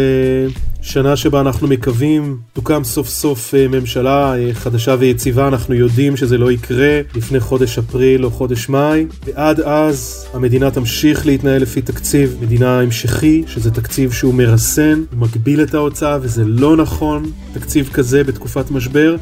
שנה 0.86 1.16
שבה 1.16 1.42
אנחנו 1.42 1.68
מקווים 1.68 2.38
תוקם 2.54 2.84
סוף 2.84 3.08
סוף 3.08 3.54
ממשלה 3.70 4.34
חדשה 4.54 4.96
ויציבה, 5.00 5.48
אנחנו 5.48 5.76
יודעים 5.76 6.18
שזה 6.18 6.38
לא 6.38 6.52
יקרה 6.52 7.02
לפני 7.16 7.40
חודש 7.40 7.78
אפריל 7.78 8.26
או 8.26 8.32
חודש 8.32 8.70
מאי, 8.70 9.06
ועד 9.26 9.60
אז 9.60 10.28
המדינה 10.34 10.72
תמשיך 10.72 11.26
להתנהל 11.26 11.62
לפי 11.62 11.82
תקציב 11.82 12.38
מדינה 12.42 12.80
המשכי, 12.80 13.44
שזה 13.48 13.72
תקציב 13.72 14.12
שהוא 14.12 14.34
מרסן, 14.34 15.04
הוא 15.12 15.20
מגביל 15.20 15.64
את 15.64 15.74
ההוצאה 15.74 16.18
וזה 16.22 16.44
לא 16.46 16.78
נכון, 16.78 17.32
תקציב 17.54 17.90
כזה 17.94 18.24
בתקופת 18.24 18.72
משבר. 18.72 19.16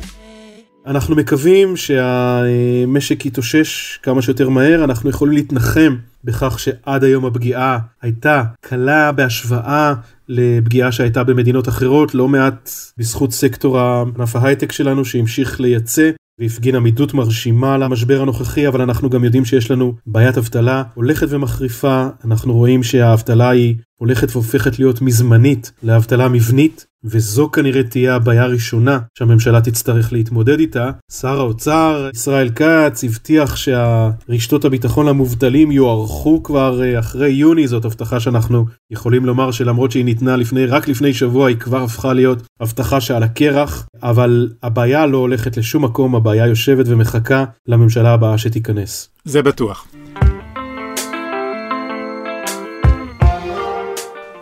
אנחנו 0.85 1.15
מקווים 1.15 1.77
שהמשק 1.77 3.25
יתאושש 3.25 3.99
כמה 4.03 4.21
שיותר 4.21 4.49
מהר, 4.49 4.83
אנחנו 4.83 5.09
יכולים 5.09 5.33
להתנחם 5.33 5.95
בכך 6.23 6.59
שעד 6.59 7.03
היום 7.03 7.25
הפגיעה 7.25 7.79
הייתה 8.01 8.43
קלה 8.61 9.11
בהשוואה 9.11 9.93
לפגיעה 10.29 10.91
שהייתה 10.91 11.23
במדינות 11.23 11.69
אחרות, 11.69 12.15
לא 12.15 12.27
מעט 12.27 12.69
בזכות 12.97 13.31
סקטור 13.31 13.79
ענף 13.79 14.35
ההייטק 14.35 14.71
שלנו 14.71 15.05
שהמשיך 15.05 15.61
לייצא 15.61 16.11
והפגין 16.39 16.75
עמידות 16.75 17.13
מרשימה 17.13 17.77
למשבר 17.77 18.21
הנוכחי, 18.21 18.67
אבל 18.67 18.81
אנחנו 18.81 19.09
גם 19.09 19.23
יודעים 19.23 19.45
שיש 19.45 19.71
לנו 19.71 19.93
בעיית 20.05 20.37
אבטלה 20.37 20.83
הולכת 20.93 21.27
ומחריפה, 21.29 22.07
אנחנו 22.25 22.53
רואים 22.53 22.83
שהאבטלה 22.83 23.49
היא 23.49 23.75
הולכת 24.01 24.27
והופכת 24.31 24.79
להיות 24.79 25.01
מזמנית 25.01 25.71
לאבטלה 25.83 26.29
מבנית, 26.29 26.85
וזו 27.03 27.51
כנראה 27.51 27.83
תהיה 27.83 28.15
הבעיה 28.15 28.43
הראשונה 28.43 28.99
שהממשלה 29.17 29.61
תצטרך 29.61 30.13
להתמודד 30.13 30.59
איתה. 30.59 30.91
שר 31.11 31.39
האוצר 31.39 32.09
ישראל 32.13 32.49
כץ 32.49 33.03
הבטיח 33.03 33.55
שהרשתות 33.55 34.65
הביטחון 34.65 35.05
למובטלים 35.05 35.71
יוארכו 35.71 36.43
כבר 36.43 36.83
אה, 36.83 36.99
אחרי 36.99 37.29
יוני, 37.29 37.67
זאת 37.67 37.85
הבטחה 37.85 38.19
שאנחנו 38.19 38.65
יכולים 38.91 39.25
לומר 39.25 39.51
שלמרות 39.51 39.91
שהיא 39.91 40.05
ניתנה 40.05 40.35
לפני, 40.35 40.65
רק 40.65 40.87
לפני 40.87 41.13
שבוע 41.13 41.47
היא 41.47 41.57
כבר 41.57 41.83
הפכה 41.83 42.13
להיות 42.13 42.43
הבטחה 42.59 43.01
שעל 43.01 43.23
הקרח, 43.23 43.87
אבל 44.03 44.49
הבעיה 44.63 45.05
לא 45.05 45.17
הולכת 45.17 45.57
לשום 45.57 45.85
מקום, 45.85 46.15
הבעיה 46.15 46.47
יושבת 46.47 46.85
ומחכה 46.87 47.45
לממשלה 47.67 48.13
הבאה 48.13 48.37
שתיכנס. 48.37 49.09
זה 49.25 49.41
בטוח. 49.41 49.87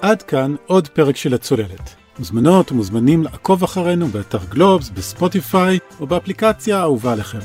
עד 0.01 0.21
כאן 0.21 0.55
עוד 0.65 0.87
פרק 0.87 1.15
של 1.15 1.33
הצוללת. 1.33 1.95
מוזמנות 2.19 2.71
ומוזמנים 2.71 3.23
לעקוב 3.23 3.63
אחרינו 3.63 4.07
באתר 4.07 4.39
גלובס, 4.49 4.89
בספוטיפיי 4.89 5.79
או 5.99 6.07
באפליקציה 6.07 6.77
האהובה 6.77 7.11
עליכם. 7.11 7.39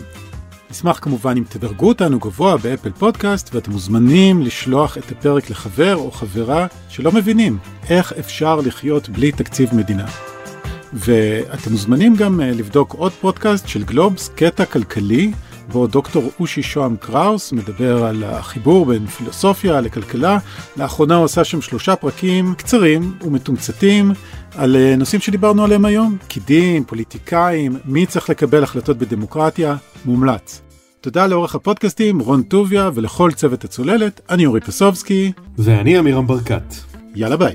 נשמח 0.71 0.99
כמובן 1.03 1.35
אם 1.37 1.45
תדרגו 1.49 1.89
אותנו 1.89 2.19
גבוה 2.19 2.57
באפל 2.57 2.91
פודקאסט 2.91 3.55
ואתם 3.55 3.71
מוזמנים 3.71 4.43
לשלוח 4.43 4.99
את 4.99 5.13
הפרק 5.13 5.51
לחבר 5.51 5.97
או 5.97 6.11
חברה 6.11 6.67
שלא 6.89 7.13
מבינים 7.13 7.59
איך 7.91 8.13
אפשר 8.13 8.57
לחיות 8.57 9.09
בלי 9.09 9.33
תקציב 9.33 9.75
מדינה. 9.75 10.07
ואתם 10.93 11.71
מוזמנים 11.71 12.17
גם 12.17 12.41
אה, 12.41 12.51
לבדוק 12.51 12.93
עוד 12.93 13.13
פודקאסט 13.13 13.69
של 13.69 13.85
גלובס, 13.85 14.29
קטע 14.29 14.65
כלכלי, 14.65 15.33
בו 15.73 15.87
דוקטור 15.87 16.31
אושי 16.41 16.63
שוהם 16.63 16.97
קראוס 16.97 17.53
מדבר 17.53 18.05
על 18.05 18.25
החיבור 18.25 18.87
בין 18.87 19.07
פילוסופיה 19.07 19.81
לכלכלה. 19.81 20.39
לאחרונה 20.77 21.17
הוא 21.17 21.25
עשה 21.25 21.45
שם 21.45 21.61
שלושה 21.61 21.97
פרקים 21.97 22.55
קצרים 22.55 23.15
ומתומצתים 23.23 24.13
על 24.57 24.77
אה, 24.77 24.97
נושאים 24.97 25.21
שדיברנו 25.21 25.65
עליהם 25.65 25.85
היום, 25.85 26.17
פקידים, 26.21 26.85
פוליטיקאים, 26.85 27.79
מי 27.85 28.07
צריך 28.07 28.31
לקבל 28.31 28.63
החלטות 28.63 28.99
בדמוקרטיה, 28.99 29.77
מומלץ. 30.05 30.61
תודה 31.01 31.27
לעורך 31.27 31.55
הפודקאסטים 31.55 32.19
רון 32.21 32.43
טוביה 32.43 32.91
ולכל 32.95 33.31
צוות 33.33 33.65
הצוללת, 33.65 34.21
אני 34.31 34.47
אורי 34.47 34.61
פסובסקי. 34.61 35.33
ואני 35.59 35.99
עמירם 35.99 36.27
ברקת. 36.27 36.75
יאללה 37.15 37.37
ביי. 37.37 37.55